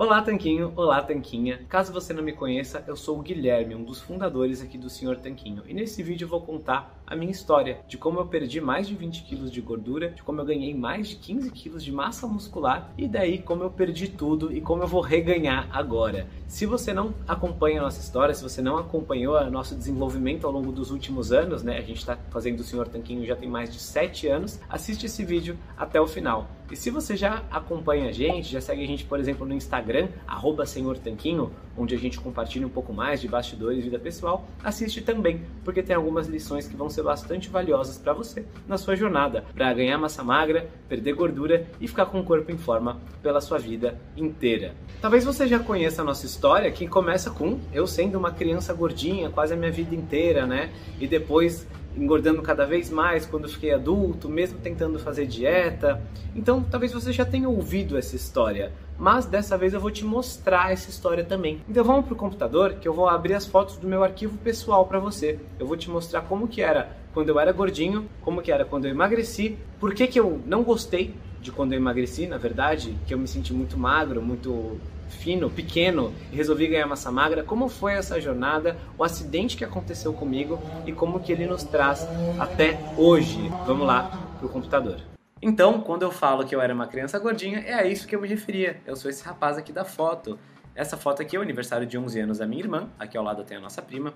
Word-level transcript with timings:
Olá, 0.00 0.22
Tanquinho! 0.22 0.72
Olá, 0.76 1.02
Tanquinha! 1.02 1.66
Caso 1.68 1.92
você 1.92 2.12
não 2.12 2.22
me 2.22 2.32
conheça, 2.32 2.84
eu 2.86 2.96
sou 2.96 3.18
o 3.18 3.20
Guilherme, 3.20 3.74
um 3.74 3.82
dos 3.82 4.00
fundadores 4.00 4.62
aqui 4.62 4.78
do 4.78 4.88
Senhor 4.88 5.16
Tanquinho, 5.16 5.64
e 5.66 5.74
nesse 5.74 6.04
vídeo 6.04 6.24
eu 6.24 6.28
vou 6.28 6.40
contar 6.40 6.97
a 7.08 7.16
minha 7.16 7.32
história 7.32 7.80
de 7.88 7.96
como 7.96 8.20
eu 8.20 8.26
perdi 8.26 8.60
mais 8.60 8.86
de 8.86 8.94
20 8.94 9.22
quilos 9.22 9.50
de 9.50 9.60
gordura, 9.60 10.10
de 10.10 10.22
como 10.22 10.40
eu 10.40 10.44
ganhei 10.44 10.74
mais 10.74 11.08
de 11.08 11.16
15 11.16 11.50
quilos 11.50 11.82
de 11.82 11.90
massa 11.90 12.26
muscular 12.26 12.92
e 12.98 13.08
daí 13.08 13.38
como 13.38 13.62
eu 13.62 13.70
perdi 13.70 14.08
tudo 14.08 14.52
e 14.52 14.60
como 14.60 14.82
eu 14.82 14.86
vou 14.86 15.00
reganhar 15.00 15.68
agora. 15.72 16.26
Se 16.46 16.66
você 16.66 16.92
não 16.92 17.14
acompanha 17.26 17.80
a 17.80 17.84
nossa 17.84 18.00
história, 18.00 18.34
se 18.34 18.42
você 18.42 18.60
não 18.60 18.76
acompanhou 18.76 19.36
o 19.36 19.50
nosso 19.50 19.74
desenvolvimento 19.74 20.46
ao 20.46 20.52
longo 20.52 20.70
dos 20.70 20.90
últimos 20.90 21.32
anos, 21.32 21.62
né? 21.62 21.78
A 21.78 21.82
gente 21.82 21.98
está 21.98 22.18
fazendo 22.30 22.60
o 22.60 22.64
Senhor 22.64 22.88
Tanquinho 22.88 23.24
já 23.24 23.36
tem 23.36 23.48
mais 23.48 23.72
de 23.72 23.80
7 23.80 24.28
anos, 24.28 24.60
assiste 24.68 25.06
esse 25.06 25.24
vídeo 25.24 25.58
até 25.76 26.00
o 26.00 26.06
final. 26.06 26.48
E 26.70 26.76
se 26.76 26.90
você 26.90 27.16
já 27.16 27.44
acompanha 27.50 28.10
a 28.10 28.12
gente, 28.12 28.52
já 28.52 28.60
segue 28.60 28.84
a 28.84 28.86
gente, 28.86 29.04
por 29.04 29.18
exemplo, 29.18 29.46
no 29.46 29.54
Instagram, 29.54 30.08
arroba 30.26 30.66
Senhor 30.66 30.98
Tanquinho, 30.98 31.50
onde 31.78 31.94
a 31.94 31.98
gente 31.98 32.18
compartilha 32.18 32.66
um 32.66 32.70
pouco 32.70 32.92
mais 32.92 33.20
de 33.20 33.28
bastidores 33.28 33.78
e 33.78 33.82
vida 33.82 33.98
pessoal, 33.98 34.46
assiste 34.62 35.00
também, 35.00 35.42
porque 35.64 35.82
tem 35.82 35.94
algumas 35.94 36.26
lições 36.26 36.66
que 36.66 36.76
vão 36.76 36.90
ser 36.90 37.02
bastante 37.02 37.48
valiosas 37.48 37.98
para 37.98 38.12
você 38.12 38.44
na 38.66 38.76
sua 38.76 38.96
jornada, 38.96 39.44
para 39.54 39.72
ganhar 39.72 39.96
massa 39.98 40.22
magra, 40.24 40.68
perder 40.88 41.12
gordura 41.12 41.66
e 41.80 41.86
ficar 41.86 42.06
com 42.06 42.20
o 42.20 42.24
corpo 42.24 42.50
em 42.50 42.58
forma 42.58 43.00
pela 43.22 43.40
sua 43.40 43.58
vida 43.58 43.98
inteira. 44.16 44.74
Talvez 45.00 45.24
você 45.24 45.46
já 45.46 45.58
conheça 45.58 46.02
a 46.02 46.04
nossa 46.04 46.26
história, 46.26 46.70
que 46.70 46.88
começa 46.88 47.30
com 47.30 47.58
eu 47.72 47.86
sendo 47.86 48.18
uma 48.18 48.32
criança 48.32 48.74
gordinha 48.74 49.30
quase 49.30 49.54
a 49.54 49.56
minha 49.56 49.70
vida 49.70 49.94
inteira, 49.94 50.46
né? 50.46 50.72
E 51.00 51.06
depois 51.06 51.66
engordando 51.96 52.40
cada 52.42 52.64
vez 52.64 52.90
mais 52.90 53.26
quando 53.26 53.48
fiquei 53.48 53.72
adulto, 53.72 54.28
mesmo 54.28 54.58
tentando 54.58 54.98
fazer 54.98 55.26
dieta. 55.26 56.00
Então, 56.34 56.62
talvez 56.62 56.92
você 56.92 57.12
já 57.12 57.24
tenha 57.24 57.48
ouvido 57.48 57.96
essa 57.96 58.14
história, 58.14 58.72
mas 58.98 59.24
dessa 59.24 59.56
vez 59.56 59.72
eu 59.72 59.80
vou 59.80 59.90
te 59.90 60.04
mostrar 60.04 60.72
essa 60.72 60.90
história 60.90 61.24
também. 61.24 61.62
Então, 61.68 61.84
vamos 61.84 62.06
pro 62.06 62.16
computador 62.16 62.74
que 62.74 62.88
eu 62.88 62.92
vou 62.92 63.08
abrir 63.08 63.34
as 63.34 63.46
fotos 63.46 63.76
do 63.76 63.86
meu 63.86 64.02
arquivo 64.02 64.36
pessoal 64.38 64.84
para 64.86 64.98
você. 64.98 65.38
Eu 65.58 65.66
vou 65.66 65.76
te 65.76 65.88
mostrar 65.88 66.22
como 66.22 66.48
que 66.48 66.60
era 66.60 66.96
quando 67.14 67.28
eu 67.28 67.38
era 67.40 67.52
gordinho, 67.52 68.08
como 68.20 68.42
que 68.42 68.52
era 68.52 68.64
quando 68.64 68.84
eu 68.84 68.90
emagreci, 68.90 69.56
por 69.80 69.94
que 69.94 70.06
que 70.06 70.20
eu 70.20 70.40
não 70.44 70.62
gostei 70.62 71.14
de 71.40 71.52
quando 71.52 71.72
eu 71.72 71.78
emagreci, 71.78 72.26
na 72.26 72.36
verdade, 72.36 72.96
que 73.06 73.14
eu 73.14 73.18
me 73.18 73.28
senti 73.28 73.52
muito 73.52 73.78
magro, 73.78 74.20
muito 74.20 74.78
fino, 75.08 75.48
pequeno 75.48 76.12
e 76.32 76.36
resolvi 76.36 76.66
ganhar 76.66 76.86
massa 76.86 77.10
magra. 77.10 77.42
Como 77.42 77.68
foi 77.68 77.94
essa 77.94 78.20
jornada, 78.20 78.76
o 78.96 79.04
acidente 79.04 79.56
que 79.56 79.64
aconteceu 79.64 80.12
comigo 80.12 80.60
e 80.86 80.92
como 80.92 81.20
que 81.20 81.32
ele 81.32 81.46
nos 81.46 81.64
traz 81.64 82.06
até 82.38 82.78
hoje. 82.96 83.50
Vamos 83.66 83.86
lá 83.86 84.36
pro 84.38 84.48
computador. 84.48 85.17
Então, 85.40 85.80
quando 85.80 86.02
eu 86.02 86.10
falo 86.10 86.44
que 86.44 86.54
eu 86.54 86.60
era 86.60 86.74
uma 86.74 86.86
criança 86.86 87.18
gordinha, 87.18 87.60
é 87.60 87.74
a 87.74 87.86
isso 87.86 88.06
que 88.08 88.16
eu 88.16 88.20
me 88.20 88.28
referia. 88.28 88.80
Eu 88.84 88.96
sou 88.96 89.10
esse 89.10 89.24
rapaz 89.24 89.56
aqui 89.56 89.72
da 89.72 89.84
foto. 89.84 90.38
Essa 90.74 90.96
foto 90.96 91.22
aqui 91.22 91.36
é 91.36 91.38
o 91.38 91.42
aniversário 91.42 91.86
de 91.86 91.96
11 91.96 92.20
anos 92.20 92.38
da 92.38 92.46
minha 92.46 92.62
irmã, 92.62 92.88
aqui 92.98 93.16
ao 93.16 93.24
lado 93.24 93.44
tem 93.44 93.56
a 93.56 93.60
nossa 93.60 93.82
prima. 93.82 94.14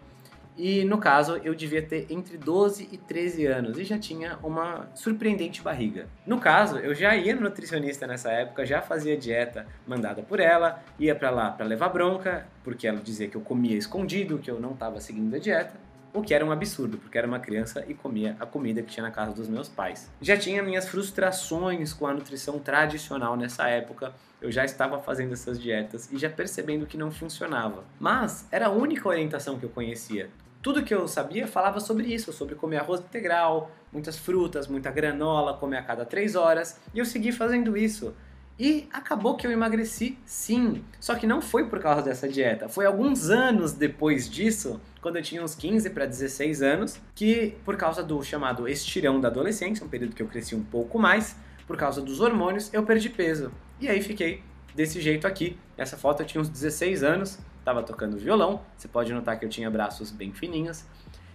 E 0.57 0.85
no 0.85 0.99
caso, 0.99 1.41
eu 1.43 1.55
devia 1.55 1.81
ter 1.81 2.07
entre 2.11 2.37
12 2.37 2.89
e 2.93 2.99
13 2.99 3.47
anos 3.47 3.79
e 3.79 3.85
já 3.85 3.99
tinha 3.99 4.39
uma 4.43 4.87
surpreendente 4.95 5.63
barriga. 5.63 6.07
No 6.27 6.39
caso, 6.39 6.77
eu 6.79 6.95
já 6.95 7.17
ia 7.17 7.35
no 7.35 7.41
nutricionista 7.43 8.07
nessa 8.07 8.31
época, 8.31 8.67
já 8.67 8.83
fazia 8.83 9.17
dieta 9.17 9.67
mandada 9.87 10.23
por 10.23 10.41
ela, 10.41 10.83
ia 10.99 11.15
para 11.15 11.31
lá 11.31 11.51
para 11.51 11.65
levar 11.65 11.89
bronca, 11.89 12.47
porque 12.63 12.87
ela 12.87 13.01
dizia 13.01 13.29
que 13.29 13.37
eu 13.37 13.41
comia 13.41 13.77
escondido, 13.77 14.39
que 14.39 14.51
eu 14.51 14.61
não 14.61 14.73
estava 14.73 15.01
seguindo 15.01 15.35
a 15.35 15.39
dieta. 15.39 15.75
O 16.15 16.21
que 16.21 16.35
era 16.35 16.45
um 16.45 16.53
absurdo, 16.53 16.99
porque 16.99 17.17
era 17.17 17.27
uma 17.27 17.41
criança 17.41 17.85
e 17.89 17.95
comia 17.95 18.37
a 18.39 18.45
comida 18.45 18.83
que 18.83 18.91
tinha 18.91 19.03
na 19.03 19.11
casa 19.11 19.33
dos 19.33 19.49
meus 19.49 19.69
pais. 19.69 20.11
Já 20.21 20.37
tinha 20.37 20.63
minhas 20.63 20.87
frustrações 20.87 21.95
com 21.95 22.07
a 22.07 22.13
nutrição 22.13 22.59
tradicional 22.59 23.35
nessa 23.35 23.67
época, 23.69 24.13
eu 24.41 24.53
já 24.53 24.63
estava 24.65 25.01
fazendo 25.01 25.33
essas 25.33 25.59
dietas 25.59 26.13
e 26.13 26.19
já 26.19 26.29
percebendo 26.29 26.85
que 26.85 26.99
não 26.99 27.11
funcionava. 27.11 27.85
Mas 27.99 28.47
era 28.51 28.67
a 28.67 28.71
única 28.71 29.09
orientação 29.09 29.59
que 29.59 29.65
eu 29.65 29.71
conhecia. 29.71 30.29
Tudo 30.61 30.83
que 30.83 30.95
eu 30.95 31.09
sabia 31.09 31.47
falava 31.47 31.81
sobre 31.81 32.07
isso, 32.13 32.33
sobre 32.33 32.57
comer 32.57 32.77
arroz 32.77 33.01
integral, 33.01 33.71
muitas 33.91 34.19
frutas, 34.19 34.69
muita 34.69 34.91
granola, 34.91 35.57
comer 35.57 35.79
a 35.79 35.83
cada 35.83 36.05
três 36.05 36.35
horas, 36.35 36.79
e 36.93 36.99
eu 36.99 37.05
segui 37.05 37.33
fazendo 37.33 37.77
isso. 37.77 38.15
E 38.59 38.87
acabou 38.93 39.37
que 39.37 39.47
eu 39.47 39.51
emagreci, 39.51 40.19
sim. 40.25 40.85
Só 41.01 41.15
que 41.15 41.27
não 41.27 41.41
foi 41.41 41.69
por 41.69 41.81
causa 41.81 42.03
dessa 42.03 42.29
dieta. 42.29 42.69
Foi 42.69 42.85
alguns 42.85 43.31
anos 43.31 43.73
depois 43.73 44.29
disso, 44.29 44.81
quando 45.01 45.17
eu 45.17 45.23
tinha 45.23 45.43
uns 45.43 45.55
15 45.55 45.91
para 45.91 46.07
16 46.07 46.63
anos, 46.63 47.01
que 47.15 47.57
por 47.65 47.77
causa 47.77 48.03
do 48.03 48.23
chamado 48.23 48.69
estirão 48.69 49.21
da 49.21 49.29
adolescência, 49.29 49.85
um 49.85 49.89
período 49.89 50.15
que 50.15 50.23
eu 50.23 50.29
cresci 50.29 50.55
um 50.55 50.63
pouco 50.63 50.99
mais, 50.99 51.37
por 51.67 51.77
causa 51.77 52.03
dos 52.03 52.21
hormônios, 52.21 52.73
eu 52.73 52.83
perdi 52.83 53.09
peso. 53.09 53.51
E 53.81 53.89
aí 53.89 54.03
fiquei 54.03 54.43
desse 54.75 55.01
jeito 55.01 55.27
aqui. 55.27 55.59
Nessa 55.77 55.97
foto 55.97 56.23
eu 56.23 56.27
tinha 56.27 56.41
uns 56.41 56.49
16 56.49 57.03
anos, 57.03 57.39
estava 57.59 57.83
tocando 57.83 58.17
violão, 58.17 58.61
você 58.77 58.87
pode 58.87 59.13
notar 59.13 59.39
que 59.39 59.45
eu 59.45 59.49
tinha 59.49 59.71
braços 59.71 60.11
bem 60.11 60.33
fininhos. 60.33 60.85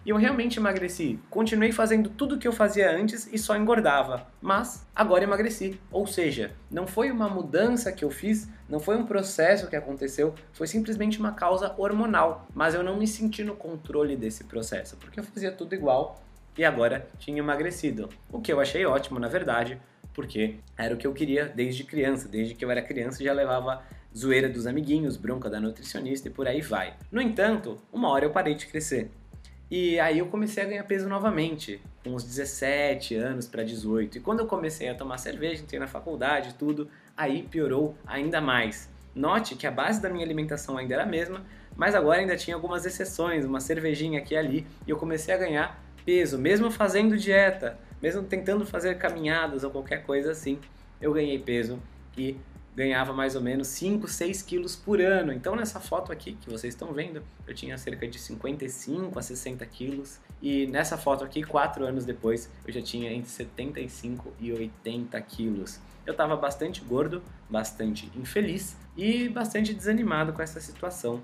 E 0.08 0.10
eu 0.10 0.16
realmente 0.16 0.58
emagreci. 0.58 1.20
Continuei 1.30 1.74
fazendo 1.74 2.10
tudo 2.10 2.36
o 2.36 2.40
que 2.40 2.48
eu 2.48 2.54
fazia 2.54 2.90
antes 2.90 3.28
e 3.34 3.38
só 3.38 3.58
engordava. 3.58 4.26
Mas 4.42 4.88
agora 4.96 5.26
emagreci. 5.26 5.82
Ou 5.92 6.08
seja, 6.08 6.54
não 6.72 6.88
foi 6.88 7.12
uma 7.12 7.28
mudança 7.28 7.92
que 7.92 8.06
eu 8.06 8.10
fiz, 8.10 8.48
não 8.70 8.80
foi 8.80 8.96
um 8.96 9.06
processo 9.06 9.68
que 9.68 9.76
aconteceu, 9.76 10.34
foi 10.54 10.66
simplesmente 10.66 11.20
uma 11.20 11.34
causa 11.34 11.76
hormonal. 11.78 12.48
Mas 12.56 12.74
eu 12.74 12.84
não 12.84 12.96
me 12.96 13.06
senti 13.06 13.44
no 13.44 13.54
controle 13.54 14.16
desse 14.16 14.46
processo, 14.46 14.96
porque 14.96 15.20
eu 15.20 15.26
fazia 15.26 15.52
tudo 15.52 15.76
igual 15.76 16.24
e 16.58 16.64
agora 16.64 17.06
tinha 17.20 17.40
emagrecido. 17.40 18.08
O 18.32 18.40
que 18.40 18.54
eu 18.54 18.62
achei 18.62 18.86
ótimo, 18.86 19.20
na 19.20 19.28
verdade, 19.28 19.78
porque 20.14 20.56
era 20.78 20.96
o 20.96 20.98
que 20.98 21.06
eu 21.06 21.14
queria 21.14 21.52
desde 21.54 21.84
criança. 21.84 22.30
Desde 22.30 22.56
que 22.56 22.64
eu 22.64 22.72
era 22.72 22.82
criança 22.82 23.22
já 23.22 23.34
levava 23.34 23.84
zoeira 24.16 24.48
dos 24.48 24.66
amiguinhos, 24.68 25.18
bronca 25.18 25.50
da 25.50 25.60
nutricionista 25.60 26.30
e 26.30 26.32
por 26.32 26.48
aí 26.48 26.62
vai. 26.62 26.96
No 27.12 27.22
entanto, 27.22 27.78
uma 27.92 28.10
hora 28.10 28.24
eu 28.24 28.32
parei 28.32 28.56
de 28.56 28.68
crescer. 28.68 29.12
E 29.70 30.00
aí 30.00 30.20
eu 30.20 30.28
comecei 30.28 30.64
a 30.64 30.66
ganhar 30.66 30.84
peso 30.86 31.10
novamente, 31.10 31.82
com 32.02 32.12
uns 32.12 32.24
17 32.24 33.16
anos 33.16 33.48
para 33.48 33.64
18. 33.64 34.18
E 34.18 34.22
quando 34.22 34.40
eu 34.40 34.48
comecei 34.48 34.88
a 34.88 34.96
tomar 34.96 35.18
cerveja, 35.18 35.62
entrei 35.62 35.80
na 35.80 35.88
faculdade, 35.88 36.56
tudo, 36.56 36.90
aí 37.18 37.44
piorou 37.44 37.96
ainda 38.06 38.40
mais. 38.40 38.90
Note 39.14 39.56
que 39.56 39.68
a 39.68 39.72
base 39.72 40.02
da 40.02 40.10
minha 40.10 40.24
alimentação 40.24 40.78
ainda 40.78 40.94
era 40.94 41.04
a 41.04 41.06
mesma, 41.06 41.44
mas 41.76 41.96
agora 41.96 42.20
ainda 42.20 42.38
tinha 42.38 42.56
algumas 42.56 42.86
exceções, 42.86 43.44
uma 43.44 43.60
cervejinha 43.60 44.20
aqui 44.20 44.36
e 44.36 44.38
ali, 44.38 44.68
e 44.86 44.90
eu 44.90 44.96
comecei 44.96 45.34
a 45.34 45.38
ganhar 45.38 45.84
peso, 46.06 46.38
mesmo 46.38 46.72
fazendo 46.72 47.18
dieta, 47.18 47.78
mesmo 48.02 48.24
tentando 48.24 48.66
fazer 48.66 48.98
caminhadas 48.98 49.66
ou 49.66 49.72
qualquer 49.72 50.04
coisa 50.06 50.32
assim, 50.32 50.60
eu 51.02 51.12
ganhei 51.12 51.38
peso 51.40 51.78
e 52.18 52.38
ganhava 52.78 53.12
mais 53.12 53.36
ou 53.36 53.42
menos 53.42 53.70
5, 53.70 54.08
6 54.08 54.44
quilos 54.44 54.76
por 54.76 55.02
ano. 55.02 55.34
Então 55.34 55.56
nessa 55.56 55.80
foto 55.80 56.12
aqui 56.12 56.34
que 56.34 56.48
vocês 56.48 56.76
estão 56.76 56.94
vendo, 56.94 57.24
eu 57.48 57.56
tinha 57.56 57.76
cerca 57.76 58.08
de 58.08 58.20
55 58.20 59.18
a 59.18 59.22
60 59.24 59.66
quilos. 59.66 60.20
E 60.40 60.68
nessa 60.68 60.96
foto 60.96 61.24
aqui, 61.24 61.42
4 61.42 61.84
anos 61.84 62.06
depois, 62.06 62.48
eu 62.68 62.72
já 62.72 62.80
tinha 62.80 63.12
entre 63.12 63.32
75 63.32 64.32
e 64.40 64.54
80 64.54 65.20
quilos. 65.22 65.80
Eu 66.06 66.12
estava 66.12 66.36
bastante 66.36 66.82
gordo, 66.82 67.24
bastante 67.50 68.12
infeliz 68.16 68.78
e 68.96 69.28
bastante 69.28 69.74
desanimado 69.74 70.32
com 70.32 70.44
essa 70.44 70.62
situação. 70.62 71.24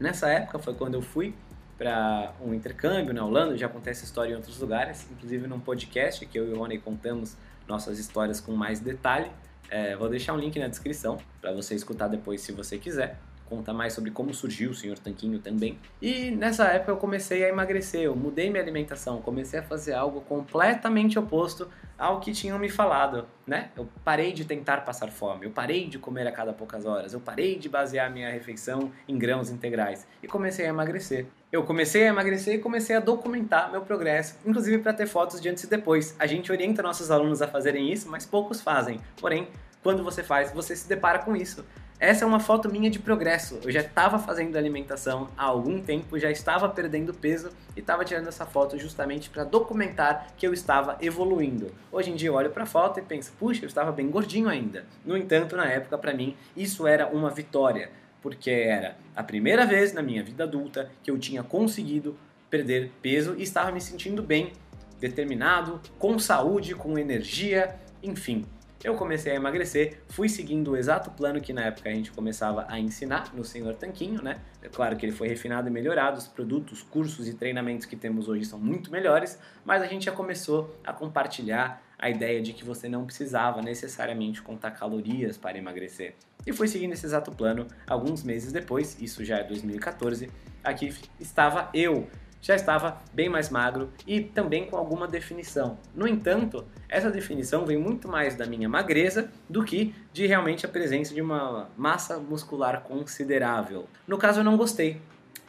Nessa 0.00 0.28
época 0.30 0.58
foi 0.58 0.74
quando 0.74 0.94
eu 0.94 1.02
fui 1.02 1.32
para 1.78 2.34
um 2.44 2.52
intercâmbio 2.52 3.14
na 3.14 3.24
Holanda, 3.24 3.56
já 3.56 3.66
acontece 3.66 4.00
essa 4.00 4.06
história 4.06 4.32
em 4.32 4.34
outros 4.34 4.58
lugares, 4.58 5.06
inclusive 5.12 5.46
num 5.46 5.60
podcast 5.60 6.26
que 6.26 6.36
eu 6.36 6.48
e 6.48 6.52
o 6.52 6.58
Rony 6.58 6.78
contamos 6.78 7.36
nossas 7.68 8.00
histórias 8.00 8.40
com 8.40 8.52
mais 8.52 8.80
detalhe. 8.80 9.30
É, 9.70 9.96
vou 9.96 10.08
deixar 10.08 10.34
um 10.34 10.38
link 10.38 10.58
na 10.58 10.68
descrição 10.68 11.18
para 11.40 11.52
você 11.52 11.74
escutar 11.74 12.08
depois 12.08 12.40
se 12.40 12.52
você 12.52 12.78
quiser. 12.78 13.18
Conta 13.52 13.74
mais 13.74 13.92
sobre 13.92 14.10
como 14.10 14.32
surgiu 14.32 14.70
o 14.70 14.74
Senhor 14.74 14.98
Tanquinho 14.98 15.38
também. 15.38 15.78
E 16.00 16.30
nessa 16.30 16.64
época 16.68 16.90
eu 16.92 16.96
comecei 16.96 17.44
a 17.44 17.50
emagrecer, 17.50 18.00
eu 18.00 18.16
mudei 18.16 18.48
minha 18.48 18.62
alimentação, 18.62 19.20
comecei 19.20 19.60
a 19.60 19.62
fazer 19.62 19.92
algo 19.92 20.22
completamente 20.22 21.18
oposto 21.18 21.68
ao 21.98 22.18
que 22.18 22.32
tinham 22.32 22.58
me 22.58 22.70
falado, 22.70 23.26
né? 23.46 23.68
Eu 23.76 23.86
parei 24.02 24.32
de 24.32 24.46
tentar 24.46 24.78
passar 24.86 25.10
fome, 25.10 25.44
eu 25.44 25.50
parei 25.50 25.86
de 25.86 25.98
comer 25.98 26.26
a 26.26 26.32
cada 26.32 26.54
poucas 26.54 26.86
horas, 26.86 27.12
eu 27.12 27.20
parei 27.20 27.58
de 27.58 27.68
basear 27.68 28.10
minha 28.10 28.30
refeição 28.30 28.90
em 29.06 29.18
grãos 29.18 29.50
integrais 29.50 30.06
e 30.22 30.26
comecei 30.26 30.64
a 30.64 30.70
emagrecer. 30.70 31.26
Eu 31.52 31.62
comecei 31.62 32.04
a 32.04 32.06
emagrecer 32.06 32.54
e 32.54 32.58
comecei 32.58 32.96
a 32.96 33.00
documentar 33.00 33.70
meu 33.70 33.82
progresso, 33.82 34.38
inclusive 34.46 34.78
para 34.78 34.94
ter 34.94 35.06
fotos 35.06 35.42
de 35.42 35.50
antes 35.50 35.64
e 35.64 35.68
depois. 35.68 36.16
A 36.18 36.26
gente 36.26 36.50
orienta 36.50 36.82
nossos 36.82 37.10
alunos 37.10 37.42
a 37.42 37.48
fazerem 37.48 37.92
isso, 37.92 38.08
mas 38.08 38.24
poucos 38.24 38.62
fazem. 38.62 38.98
Porém, 39.20 39.46
quando 39.82 40.04
você 40.04 40.22
faz, 40.22 40.52
você 40.52 40.76
se 40.76 40.88
depara 40.88 41.18
com 41.18 41.34
isso. 41.34 41.64
Essa 42.02 42.24
é 42.24 42.26
uma 42.26 42.40
foto 42.40 42.68
minha 42.68 42.90
de 42.90 42.98
progresso. 42.98 43.60
Eu 43.62 43.70
já 43.70 43.78
estava 43.78 44.18
fazendo 44.18 44.56
alimentação 44.56 45.28
há 45.38 45.44
algum 45.44 45.80
tempo, 45.80 46.18
já 46.18 46.32
estava 46.32 46.68
perdendo 46.68 47.14
peso 47.14 47.50
e 47.76 47.78
estava 47.78 48.04
tirando 48.04 48.26
essa 48.26 48.44
foto 48.44 48.76
justamente 48.76 49.30
para 49.30 49.44
documentar 49.44 50.26
que 50.36 50.44
eu 50.44 50.52
estava 50.52 50.98
evoluindo. 51.00 51.72
Hoje 51.92 52.10
em 52.10 52.16
dia 52.16 52.28
eu 52.28 52.34
olho 52.34 52.50
para 52.50 52.64
a 52.64 52.66
foto 52.66 52.98
e 52.98 53.02
penso, 53.02 53.32
puxa, 53.38 53.64
eu 53.64 53.68
estava 53.68 53.92
bem 53.92 54.10
gordinho 54.10 54.48
ainda. 54.48 54.84
No 55.04 55.16
entanto, 55.16 55.56
na 55.56 55.66
época 55.66 55.96
para 55.96 56.12
mim 56.12 56.36
isso 56.56 56.88
era 56.88 57.06
uma 57.06 57.30
vitória, 57.30 57.88
porque 58.20 58.50
era 58.50 58.96
a 59.14 59.22
primeira 59.22 59.64
vez 59.64 59.92
na 59.92 60.02
minha 60.02 60.24
vida 60.24 60.42
adulta 60.42 60.90
que 61.04 61.10
eu 61.12 61.16
tinha 61.16 61.44
conseguido 61.44 62.18
perder 62.50 62.90
peso 63.00 63.36
e 63.38 63.44
estava 63.44 63.70
me 63.70 63.80
sentindo 63.80 64.24
bem, 64.24 64.54
determinado, 64.98 65.80
com 66.00 66.18
saúde, 66.18 66.74
com 66.74 66.98
energia, 66.98 67.76
enfim, 68.02 68.44
eu 68.84 68.94
comecei 68.94 69.32
a 69.32 69.36
emagrecer, 69.36 70.00
fui 70.08 70.28
seguindo 70.28 70.72
o 70.72 70.76
exato 70.76 71.10
plano 71.10 71.40
que 71.40 71.52
na 71.52 71.66
época 71.66 71.88
a 71.88 71.92
gente 71.92 72.10
começava 72.10 72.66
a 72.68 72.78
ensinar 72.80 73.32
no 73.34 73.44
Senhor 73.44 73.74
Tanquinho, 73.76 74.20
né? 74.20 74.40
É 74.60 74.68
claro 74.68 74.96
que 74.96 75.06
ele 75.06 75.12
foi 75.12 75.28
refinado 75.28 75.68
e 75.68 75.70
melhorado, 75.70 76.18
os 76.18 76.26
produtos, 76.26 76.82
cursos 76.82 77.28
e 77.28 77.34
treinamentos 77.34 77.86
que 77.86 77.94
temos 77.94 78.28
hoje 78.28 78.44
são 78.44 78.58
muito 78.58 78.90
melhores, 78.90 79.38
mas 79.64 79.82
a 79.82 79.86
gente 79.86 80.06
já 80.06 80.12
começou 80.12 80.76
a 80.84 80.92
compartilhar 80.92 81.82
a 81.98 82.10
ideia 82.10 82.42
de 82.42 82.52
que 82.52 82.64
você 82.64 82.88
não 82.88 83.06
precisava 83.06 83.62
necessariamente 83.62 84.42
contar 84.42 84.72
calorias 84.72 85.38
para 85.38 85.56
emagrecer. 85.56 86.14
E 86.44 86.52
fui 86.52 86.66
seguindo 86.66 86.92
esse 86.92 87.06
exato 87.06 87.30
plano 87.30 87.68
alguns 87.86 88.24
meses 88.24 88.50
depois, 88.50 89.00
isso 89.00 89.24
já 89.24 89.38
é 89.38 89.44
2014, 89.44 90.28
aqui 90.64 90.92
estava 91.20 91.70
eu 91.72 92.08
já 92.42 92.56
estava 92.56 93.00
bem 93.14 93.28
mais 93.28 93.48
magro 93.48 93.88
e 94.06 94.20
também 94.20 94.66
com 94.66 94.76
alguma 94.76 95.06
definição. 95.06 95.78
No 95.94 96.08
entanto, 96.08 96.66
essa 96.88 97.10
definição 97.10 97.64
vem 97.64 97.78
muito 97.78 98.08
mais 98.08 98.34
da 98.34 98.44
minha 98.44 98.68
magreza 98.68 99.30
do 99.48 99.64
que 99.64 99.94
de 100.12 100.26
realmente 100.26 100.66
a 100.66 100.68
presença 100.68 101.14
de 101.14 101.22
uma 101.22 101.70
massa 101.76 102.18
muscular 102.18 102.82
considerável. 102.82 103.86
No 104.06 104.18
caso, 104.18 104.40
eu 104.40 104.44
não 104.44 104.56
gostei. 104.56 105.00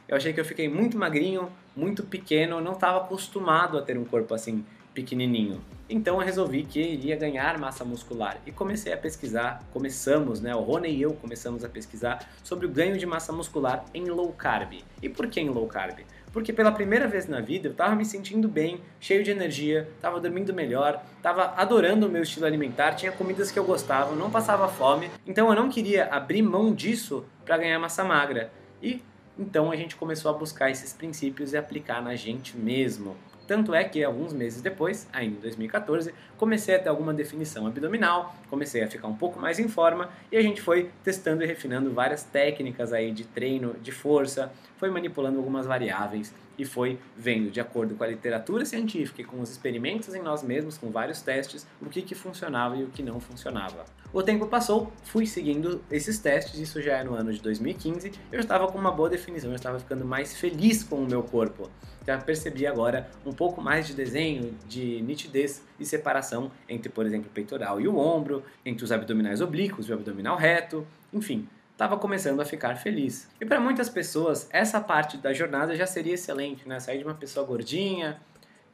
Eu 0.07 0.15
achei 0.15 0.31
que 0.31 0.39
eu 0.39 0.45
fiquei 0.45 0.69
muito 0.69 0.97
magrinho, 0.97 1.49
muito 1.75 2.03
pequeno, 2.03 2.61
não 2.61 2.73
estava 2.73 2.99
acostumado 2.99 3.77
a 3.77 3.81
ter 3.81 3.97
um 3.97 4.05
corpo 4.05 4.33
assim 4.35 4.63
pequenininho. 4.93 5.59
Então 5.89 6.19
eu 6.19 6.25
resolvi 6.25 6.63
que 6.63 6.79
iria 6.79 7.15
ganhar 7.15 7.57
massa 7.57 7.83
muscular 7.83 8.37
e 8.45 8.51
comecei 8.51 8.93
a 8.93 8.97
pesquisar, 8.97 9.63
começamos, 9.71 10.39
né, 10.39 10.55
o 10.55 10.59
Rony 10.59 10.89
e 10.89 11.01
eu 11.01 11.13
começamos 11.13 11.63
a 11.63 11.69
pesquisar 11.69 12.29
sobre 12.43 12.65
o 12.65 12.69
ganho 12.69 12.97
de 12.97 13.05
massa 13.05 13.33
muscular 13.33 13.85
em 13.93 14.05
low 14.05 14.31
carb. 14.33 14.73
E 15.01 15.09
por 15.09 15.27
que 15.27 15.39
em 15.39 15.49
low 15.49 15.67
carb? 15.67 15.99
Porque 16.33 16.51
pela 16.51 16.71
primeira 16.71 17.07
vez 17.07 17.27
na 17.27 17.39
vida 17.39 17.67
eu 17.67 17.71
estava 17.71 17.95
me 17.95 18.03
sentindo 18.03 18.47
bem, 18.47 18.81
cheio 18.99 19.23
de 19.23 19.29
energia, 19.29 19.87
estava 19.95 20.19
dormindo 20.19 20.51
melhor, 20.51 21.01
estava 21.15 21.53
adorando 21.55 22.07
o 22.07 22.09
meu 22.09 22.23
estilo 22.23 22.47
alimentar, 22.47 22.95
tinha 22.95 23.11
comidas 23.11 23.51
que 23.51 23.59
eu 23.59 23.63
gostava, 23.63 24.15
não 24.15 24.31
passava 24.31 24.67
fome, 24.67 25.11
então 25.27 25.47
eu 25.47 25.55
não 25.55 25.69
queria 25.69 26.07
abrir 26.07 26.41
mão 26.41 26.73
disso 26.73 27.23
para 27.45 27.57
ganhar 27.59 27.77
massa 27.77 28.03
magra. 28.03 28.51
E 28.81 29.01
então 29.37 29.71
a 29.71 29.75
gente 29.75 29.95
começou 29.95 30.31
a 30.31 30.33
buscar 30.33 30.71
esses 30.71 30.91
princípios 30.91 31.53
e 31.53 31.57
aplicar 31.57 32.01
na 32.01 32.15
gente 32.15 32.57
mesmo. 32.57 33.15
Tanto 33.47 33.73
é 33.73 33.83
que 33.83 34.03
alguns 34.03 34.31
meses 34.33 34.61
depois, 34.61 35.07
ainda 35.11 35.37
em 35.37 35.41
2014, 35.41 36.13
comecei 36.37 36.75
a 36.75 36.79
ter 36.79 36.89
alguma 36.89 37.13
definição 37.13 37.67
abdominal, 37.67 38.35
comecei 38.49 38.81
a 38.83 38.87
ficar 38.87 39.07
um 39.07 39.15
pouco 39.15 39.39
mais 39.39 39.59
em 39.59 39.67
forma 39.67 40.09
e 40.31 40.37
a 40.37 40.41
gente 40.41 40.61
foi 40.61 40.89
testando 41.03 41.43
e 41.43 41.45
refinando 41.45 41.91
várias 41.91 42.23
técnicas 42.23 42.93
aí 42.93 43.11
de 43.11 43.25
treino, 43.25 43.75
de 43.81 43.91
força, 43.91 44.51
foi 44.77 44.89
manipulando 44.89 45.37
algumas 45.37 45.65
variáveis 45.65 46.33
e 46.57 46.65
foi 46.65 46.99
vendo, 47.15 47.49
de 47.49 47.59
acordo 47.59 47.95
com 47.95 48.03
a 48.03 48.07
literatura 48.07 48.65
científica 48.65 49.21
e 49.21 49.25
com 49.25 49.39
os 49.41 49.49
experimentos 49.49 50.13
em 50.13 50.21
nós 50.21 50.43
mesmos, 50.43 50.77
com 50.77 50.91
vários 50.91 51.21
testes, 51.21 51.67
o 51.81 51.89
que, 51.89 52.01
que 52.01 52.15
funcionava 52.15 52.75
e 52.77 52.83
o 52.83 52.87
que 52.87 53.01
não 53.01 53.19
funcionava. 53.19 53.85
O 54.11 54.21
tempo 54.21 54.45
passou, 54.45 54.91
fui 55.03 55.25
seguindo 55.25 55.81
esses 55.89 56.19
testes, 56.19 56.59
isso 56.59 56.81
já 56.81 56.97
é 56.97 57.03
no 57.03 57.15
ano 57.15 57.33
de 57.33 57.41
2015, 57.41 58.11
eu 58.31 58.39
estava 58.39 58.67
com 58.67 58.77
uma 58.77 58.91
boa 58.91 59.09
definição, 59.09 59.49
eu 59.49 59.55
estava 59.55 59.79
ficando 59.79 60.05
mais 60.05 60.35
feliz 60.35 60.83
com 60.83 60.97
o 60.97 61.07
meu 61.07 61.23
corpo. 61.23 61.69
Já 62.05 62.17
percebi 62.17 62.67
agora 62.67 63.09
um 63.25 63.31
pouco 63.31 63.61
mais 63.61 63.87
de 63.87 63.93
desenho, 63.93 64.53
de 64.67 65.01
nitidez 65.01 65.63
e 65.79 65.85
separação 65.85 66.51
entre, 66.67 66.89
por 66.89 67.05
exemplo, 67.05 67.27
o 67.29 67.33
peitoral 67.33 67.79
e 67.79 67.87
o 67.87 67.97
ombro, 67.97 68.43
entre 68.65 68.83
os 68.83 68.91
abdominais 68.91 69.41
oblíquos 69.41 69.87
e 69.87 69.91
o 69.91 69.95
abdominal 69.95 70.37
reto, 70.37 70.85
enfim, 71.11 71.47
estava 71.73 71.97
começando 71.97 72.39
a 72.39 72.45
ficar 72.45 72.75
feliz. 72.77 73.27
E 73.41 73.45
para 73.45 73.59
muitas 73.59 73.89
pessoas, 73.89 74.47
essa 74.51 74.79
parte 74.79 75.17
da 75.17 75.33
jornada 75.33 75.75
já 75.75 75.85
seria 75.85 76.13
excelente, 76.13 76.67
né? 76.67 76.79
Sair 76.79 76.99
de 76.99 77.03
uma 77.03 77.15
pessoa 77.15 77.45
gordinha, 77.45 78.21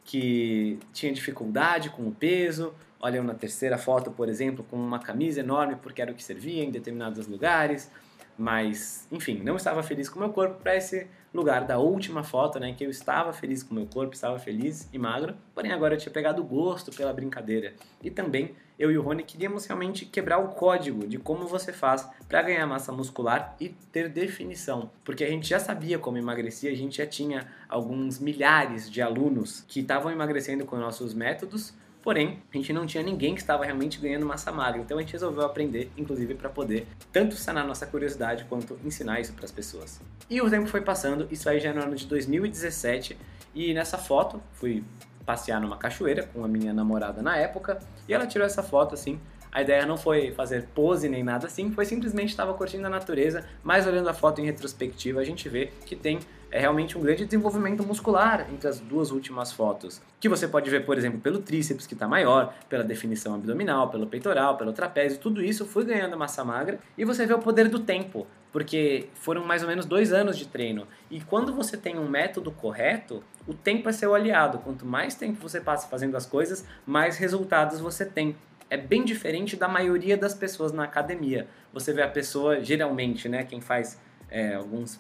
que 0.04 0.80
tinha 0.94 1.12
dificuldade 1.12 1.90
com 1.90 2.08
o 2.08 2.12
peso, 2.12 2.74
olham 3.00 3.24
na 3.24 3.34
terceira 3.34 3.78
foto, 3.78 4.12
por 4.12 4.28
exemplo, 4.28 4.66
com 4.70 4.76
uma 4.76 5.00
camisa 5.00 5.40
enorme 5.40 5.78
porque 5.82 6.02
era 6.02 6.12
o 6.12 6.16
que 6.16 6.24
servia 6.24 6.64
em 6.64 6.72
determinados 6.72 7.28
lugares, 7.28 7.90
mas, 8.40 9.06
enfim, 9.12 9.42
não 9.44 9.58
estava 9.58 9.84
feliz 9.84 10.08
com 10.08 10.16
o 10.16 10.24
meu 10.24 10.30
corpo 10.30 10.62
para 10.62 10.74
esse 10.76 11.08
lugar 11.34 11.66
da 11.66 11.78
última 11.78 12.24
foto, 12.24 12.60
né, 12.60 12.74
que 12.74 12.86
eu 12.86 12.90
estava 12.90 13.34
feliz 13.34 13.62
com 13.62 13.72
o 13.72 13.76
meu 13.76 13.86
corpo, 13.86 14.14
estava 14.14 14.40
feliz 14.40 14.90
e 14.94 14.98
magro, 14.98 15.36
porém 15.54 15.72
agora 15.72 15.94
eu 15.94 15.98
tinha 15.98 16.12
pegado 16.12 16.44
gosto 16.44 16.90
pela 16.92 17.14
brincadeira. 17.14 17.74
E 18.02 18.10
também 18.10 18.56
eu 18.80 18.90
e 18.90 18.98
o 18.98 19.02
Rony 19.02 19.24
queríamos 19.24 19.66
realmente 19.66 20.06
quebrar 20.06 20.40
o 20.40 20.48
código 20.50 21.06
de 21.06 21.18
como 21.18 21.46
você 21.46 21.74
faz 21.74 22.10
para 22.30 22.42
ganhar 22.42 22.66
massa 22.66 22.94
muscular 22.94 23.56
e 23.60 23.70
ter 23.92 24.08
definição, 24.08 24.90
porque 25.04 25.24
a 25.24 25.30
gente 25.30 25.50
já 25.50 25.60
sabia 25.60 26.00
como 26.00 26.18
emagrecer, 26.18 26.72
a 26.72 26.76
gente 26.76 26.98
já 26.98 27.06
tinha 27.06 27.46
alguns 27.68 28.20
milhares 28.20 28.90
de 28.90 29.02
alunos 29.02 29.66
que 29.68 29.82
estavam 29.82 30.12
emagrecendo 30.12 30.66
com 30.66 30.78
nossos 30.78 31.14
métodos, 31.14 31.74
Porém, 32.02 32.42
a 32.54 32.58
gente 32.58 32.72
não 32.72 32.86
tinha 32.86 33.04
ninguém 33.04 33.36
que 33.36 33.42
estava 33.42 33.66
realmente 33.66 34.00
ganhando 34.00 34.26
massa 34.26 34.52
magra, 34.52 34.82
então 34.82 34.98
a 34.98 35.02
gente 35.02 35.12
resolveu 35.12 35.44
aprender, 35.44 35.92
inclusive 35.98 36.34
para 36.34 36.50
poder 36.50 36.88
tanto 37.12 37.36
sanar 37.36 37.68
nossa 37.68 37.86
curiosidade 37.86 38.46
quanto 38.46 38.80
ensinar 38.86 39.20
isso 39.20 39.34
para 39.34 39.46
as 39.46 39.52
pessoas. 39.52 40.00
E 40.30 40.42
o 40.42 40.50
tempo 40.50 40.68
foi 40.68 40.82
passando, 40.82 41.28
isso 41.30 41.50
aí 41.50 41.60
já 41.60 41.74
no 41.74 41.82
ano 41.82 41.96
de 41.96 42.06
2017, 42.06 43.18
e 43.54 43.74
nessa 43.74 43.98
foto 43.98 44.42
fui 44.54 44.84
passear 45.26 45.60
numa 45.60 45.78
cachoeira 45.78 46.24
com 46.24 46.44
a 46.44 46.48
minha 46.48 46.74
namorada 46.74 47.22
na 47.22 47.36
época, 47.36 47.80
e 48.08 48.14
ela 48.14 48.26
tirou 48.26 48.48
essa 48.48 48.64
foto 48.64 48.96
assim. 48.96 49.20
A 49.52 49.62
ideia 49.62 49.86
não 49.86 49.98
foi 49.98 50.32
fazer 50.32 50.68
pose 50.76 51.10
nem 51.10 51.24
nada 51.24 51.48
assim, 51.48 51.72
foi 51.72 51.86
simplesmente 51.86 52.30
estava 52.30 52.54
curtindo 52.54 52.86
a 52.86 52.90
natureza, 52.90 53.46
mas 53.64 53.88
olhando 53.88 54.10
a 54.10 54.14
foto 54.14 54.42
em 54.42 54.46
retrospectiva 54.46 55.20
a 55.20 55.24
gente 55.24 55.50
vê 55.50 55.72
que 55.86 55.96
tem 55.96 56.20
é 56.52 56.60
realmente 56.60 56.98
um 56.98 57.02
grande 57.02 57.26
desenvolvimento 57.26 57.84
muscular 57.86 58.48
entre 58.52 58.68
as 58.68 58.80
duas 58.80 59.12
últimas 59.12 59.52
fotos. 59.52 60.02
Que 60.20 60.28
você 60.28 60.48
pode 60.48 60.70
ver, 60.70 60.86
por 60.86 60.98
exemplo, 60.98 61.20
pelo 61.20 61.40
tríceps, 61.40 61.86
que 61.86 61.94
está 61.94 62.08
maior, 62.08 62.54
pela 62.68 62.84
definição 62.84 63.36
abdominal, 63.36 63.90
pelo 63.90 64.08
peitoral, 64.08 64.58
pelo 64.58 64.74
trapézio, 64.74 65.20
tudo 65.20 65.44
isso 65.44 65.66
foi 65.66 65.86
ganhando 65.86 66.18
massa 66.18 66.44
magra. 66.44 66.80
E 66.98 67.06
você 67.06 67.26
vê 67.26 67.34
o 67.34 67.40
poder 67.40 67.70
do 67.70 67.80
tempo, 67.80 68.26
porque 68.52 69.10
foram 69.14 69.46
mais 69.46 69.62
ou 69.62 69.70
menos 69.70 69.86
dois 69.86 70.12
anos 70.12 70.38
de 70.38 70.48
treino. 70.48 70.88
E 71.10 71.22
quando 71.22 71.54
você 71.54 71.78
tem 71.78 72.00
um 72.00 72.10
método 72.10 72.52
correto, 72.52 73.24
o 73.48 73.54
tempo 73.54 73.88
é 73.88 73.92
seu 73.92 74.16
aliado. 74.16 74.58
Quanto 74.60 74.86
mais 74.86 75.16
tempo 75.16 75.40
você 75.40 75.62
passa 75.62 75.88
fazendo 75.88 76.18
as 76.18 76.26
coisas, 76.26 76.66
mais 76.86 77.18
resultados 77.18 77.80
você 77.80 78.06
tem 78.06 78.36
é 78.70 78.78
bem 78.78 79.04
diferente 79.04 79.56
da 79.56 79.68
maioria 79.68 80.18
das 80.18 80.34
pessoas 80.34 80.72
na 80.72 80.84
academia. 80.84 81.48
Você 81.74 81.92
vê 81.94 82.02
a 82.02 82.08
pessoa, 82.08 82.62
geralmente, 82.62 83.28
né, 83.28 83.44
quem 83.44 83.62
faz 83.62 84.00
é, 84.30 84.56
alguns 84.56 85.00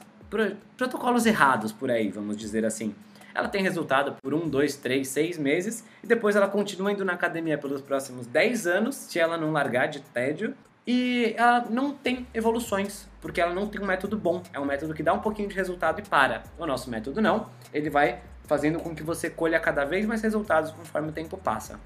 protocolos 0.77 1.25
errados 1.25 1.71
por 1.71 1.89
aí, 1.89 2.09
vamos 2.09 2.37
dizer 2.37 2.65
assim. 2.65 2.93
Ela 3.33 3.47
tem 3.47 3.61
resultado 3.61 4.15
por 4.21 4.33
um, 4.33 4.49
dois, 4.49 4.75
três, 4.75 5.07
seis 5.07 5.37
meses 5.37 5.83
e 6.03 6.07
depois 6.07 6.35
ela 6.35 6.47
continua 6.47 6.91
indo 6.91 7.05
na 7.05 7.13
academia 7.13 7.57
pelos 7.57 7.81
próximos 7.81 8.25
10 8.27 8.67
anos, 8.67 8.95
se 8.95 9.19
ela 9.19 9.37
não 9.37 9.51
largar 9.51 9.87
de 9.87 10.01
tédio. 10.01 10.53
E 10.85 11.35
ela 11.37 11.67
não 11.69 11.91
tem 11.93 12.25
evoluções, 12.33 13.07
porque 13.21 13.39
ela 13.39 13.53
não 13.53 13.67
tem 13.67 13.79
um 13.79 13.85
método 13.85 14.17
bom. 14.17 14.41
É 14.51 14.59
um 14.59 14.65
método 14.65 14.93
que 14.93 15.03
dá 15.03 15.13
um 15.13 15.19
pouquinho 15.19 15.47
de 15.47 15.55
resultado 15.55 15.99
e 15.99 16.03
para. 16.03 16.43
O 16.57 16.65
nosso 16.65 16.89
método 16.89 17.21
não. 17.21 17.47
Ele 17.71 17.91
vai 17.91 18.21
fazendo 18.47 18.79
com 18.79 18.95
que 18.95 19.03
você 19.03 19.29
colha 19.29 19.59
cada 19.59 19.85
vez 19.85 20.05
mais 20.07 20.23
resultados 20.23 20.71
conforme 20.71 21.09
o 21.09 21.11
tempo 21.11 21.37
passa. 21.37 21.79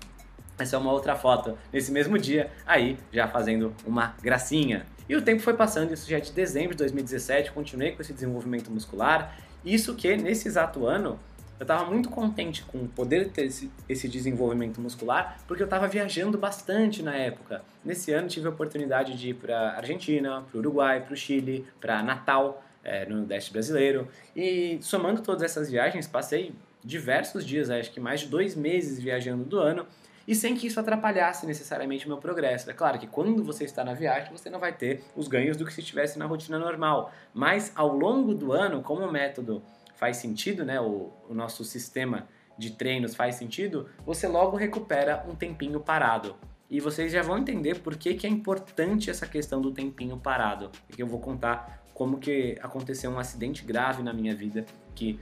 Essa 0.57 0.75
é 0.75 0.79
uma 0.79 0.91
outra 0.91 1.15
foto 1.15 1.57
nesse 1.71 1.91
mesmo 1.91 2.17
dia, 2.17 2.51
aí 2.65 2.97
já 3.11 3.27
fazendo 3.27 3.73
uma 3.85 4.15
gracinha. 4.21 4.85
E 5.09 5.15
o 5.15 5.21
tempo 5.21 5.41
foi 5.41 5.53
passando, 5.53 5.93
isso 5.93 6.09
já 6.09 6.17
é 6.17 6.19
de 6.19 6.31
dezembro 6.31 6.71
de 6.71 6.77
2017, 6.77 7.51
continuei 7.51 7.91
com 7.91 8.01
esse 8.01 8.13
desenvolvimento 8.13 8.71
muscular. 8.71 9.37
Isso 9.65 9.95
que 9.95 10.15
nesse 10.15 10.47
exato 10.47 10.85
ano 10.85 11.19
eu 11.59 11.63
estava 11.63 11.89
muito 11.89 12.09
contente 12.09 12.63
com 12.63 12.87
poder 12.87 13.29
ter 13.29 13.45
esse, 13.45 13.71
esse 13.87 14.07
desenvolvimento 14.07 14.81
muscular, 14.81 15.39
porque 15.47 15.63
eu 15.63 15.65
estava 15.65 15.87
viajando 15.87 16.37
bastante 16.37 17.01
na 17.01 17.15
época. 17.15 17.61
Nesse 17.83 18.11
ano 18.11 18.27
tive 18.27 18.47
a 18.47 18.49
oportunidade 18.49 19.17
de 19.17 19.29
ir 19.29 19.33
para 19.35 19.71
Argentina, 19.77 20.43
para 20.49 20.57
Uruguai, 20.57 21.01
para 21.01 21.13
o 21.13 21.15
Chile, 21.15 21.65
para 21.79 22.01
Natal, 22.03 22.63
é, 22.83 23.05
no 23.05 23.17
Nordeste 23.17 23.51
brasileiro. 23.51 24.07
E 24.35 24.77
somando 24.81 25.21
todas 25.21 25.41
essas 25.41 25.69
viagens, 25.69 26.07
passei 26.07 26.53
diversos 26.83 27.45
dias, 27.45 27.69
acho 27.69 27.91
que 27.91 27.99
mais 27.99 28.21
de 28.21 28.27
dois 28.27 28.55
meses 28.55 28.99
viajando 28.99 29.45
do 29.45 29.57
ano 29.57 29.85
e 30.27 30.33
sem 30.33 30.55
que 30.55 30.67
isso 30.67 30.79
atrapalhasse 30.79 31.45
necessariamente 31.45 32.05
o 32.05 32.09
meu 32.09 32.17
progresso. 32.17 32.69
É 32.69 32.73
claro 32.73 32.97
que 32.99 33.07
quando 33.07 33.43
você 33.43 33.63
está 33.65 33.83
na 33.83 33.93
viagem, 33.93 34.31
você 34.31 34.49
não 34.49 34.59
vai 34.59 34.73
ter 34.73 35.03
os 35.15 35.27
ganhos 35.27 35.57
do 35.57 35.65
que 35.65 35.73
se 35.73 35.81
estivesse 35.81 36.17
na 36.17 36.25
rotina 36.25 36.57
normal, 36.57 37.11
mas 37.33 37.71
ao 37.75 37.95
longo 37.95 38.33
do 38.33 38.51
ano, 38.51 38.81
como 38.81 39.05
o 39.05 39.11
método 39.11 39.61
faz 39.95 40.17
sentido, 40.17 40.65
né, 40.65 40.79
o, 40.79 41.11
o 41.29 41.33
nosso 41.33 41.63
sistema 41.63 42.27
de 42.57 42.71
treinos 42.71 43.15
faz 43.15 43.35
sentido, 43.35 43.89
você 44.05 44.27
logo 44.27 44.55
recupera 44.55 45.25
um 45.27 45.35
tempinho 45.35 45.79
parado. 45.79 46.35
E 46.69 46.79
vocês 46.79 47.11
já 47.11 47.21
vão 47.21 47.37
entender 47.37 47.79
por 47.81 47.95
que, 47.95 48.15
que 48.15 48.25
é 48.25 48.29
importante 48.29 49.09
essa 49.09 49.27
questão 49.27 49.61
do 49.61 49.71
tempinho 49.71 50.17
parado. 50.17 50.71
E 50.89 50.93
que 50.93 51.03
eu 51.03 51.07
vou 51.07 51.19
contar 51.19 51.83
como 51.93 52.17
que 52.17 52.57
aconteceu 52.61 53.11
um 53.11 53.19
acidente 53.19 53.63
grave 53.63 54.01
na 54.01 54.11
minha 54.11 54.35
vida 54.35 54.65
que 54.95 55.19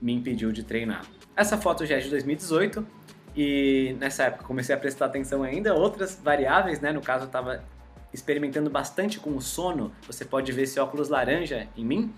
me 0.00 0.12
impediu 0.12 0.52
de 0.52 0.62
treinar. 0.62 1.04
Essa 1.36 1.56
foto 1.56 1.84
já 1.84 1.96
é 1.96 1.98
de 1.98 2.10
2018 2.10 2.86
e 3.34 3.96
nessa 3.98 4.24
época 4.24 4.44
comecei 4.44 4.74
a 4.74 4.78
prestar 4.78 5.06
atenção 5.06 5.42
ainda 5.42 5.74
outras 5.74 6.20
variáveis, 6.22 6.80
né? 6.80 6.92
No 6.92 7.00
caso 7.00 7.24
eu 7.24 7.26
estava 7.26 7.64
experimentando 8.12 8.68
bastante 8.68 9.18
com 9.18 9.36
o 9.36 9.40
sono. 9.40 9.92
Você 10.06 10.24
pode 10.24 10.52
ver 10.52 10.62
esse 10.62 10.78
óculos 10.78 11.08
laranja 11.08 11.66
em 11.76 11.84
mim. 11.84 12.12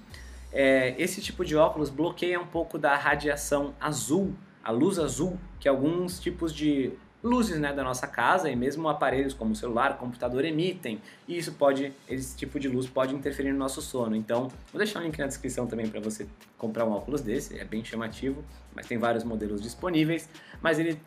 É, 0.52 0.94
esse 0.98 1.20
tipo 1.20 1.44
de 1.44 1.56
óculos 1.56 1.90
bloqueia 1.90 2.40
um 2.40 2.46
pouco 2.46 2.78
da 2.78 2.96
radiação 2.96 3.74
azul, 3.80 4.34
a 4.62 4.70
luz 4.70 4.98
azul 4.98 5.38
que 5.60 5.68
alguns 5.68 6.20
tipos 6.20 6.52
de 6.52 6.92
luzes 7.24 7.58
né, 7.58 7.72
da 7.72 7.82
nossa 7.82 8.06
casa 8.06 8.50
e 8.50 8.54
mesmo 8.54 8.86
aparelhos 8.86 9.32
como 9.32 9.56
celular, 9.56 9.96
computador 9.96 10.44
emitem. 10.44 11.00
E 11.26 11.38
isso 11.38 11.52
pode, 11.52 11.90
esse 12.06 12.36
tipo 12.36 12.60
de 12.60 12.68
luz 12.68 12.86
pode 12.86 13.14
interferir 13.14 13.50
no 13.50 13.58
nosso 13.58 13.80
sono. 13.80 14.14
Então, 14.14 14.48
vou 14.70 14.78
deixar 14.78 15.00
um 15.00 15.04
link 15.04 15.18
na 15.18 15.26
descrição 15.26 15.66
também 15.66 15.88
para 15.88 16.00
você 16.00 16.26
comprar 16.58 16.84
um 16.84 16.92
óculos 16.92 17.22
desse, 17.22 17.58
é 17.58 17.64
bem 17.64 17.82
chamativo, 17.82 18.44
mas 18.74 18.86
tem 18.86 18.98
vários 18.98 19.24
modelos 19.24 19.62
disponíveis. 19.62 20.28
Mas 20.60 20.78
ele 20.78 21.00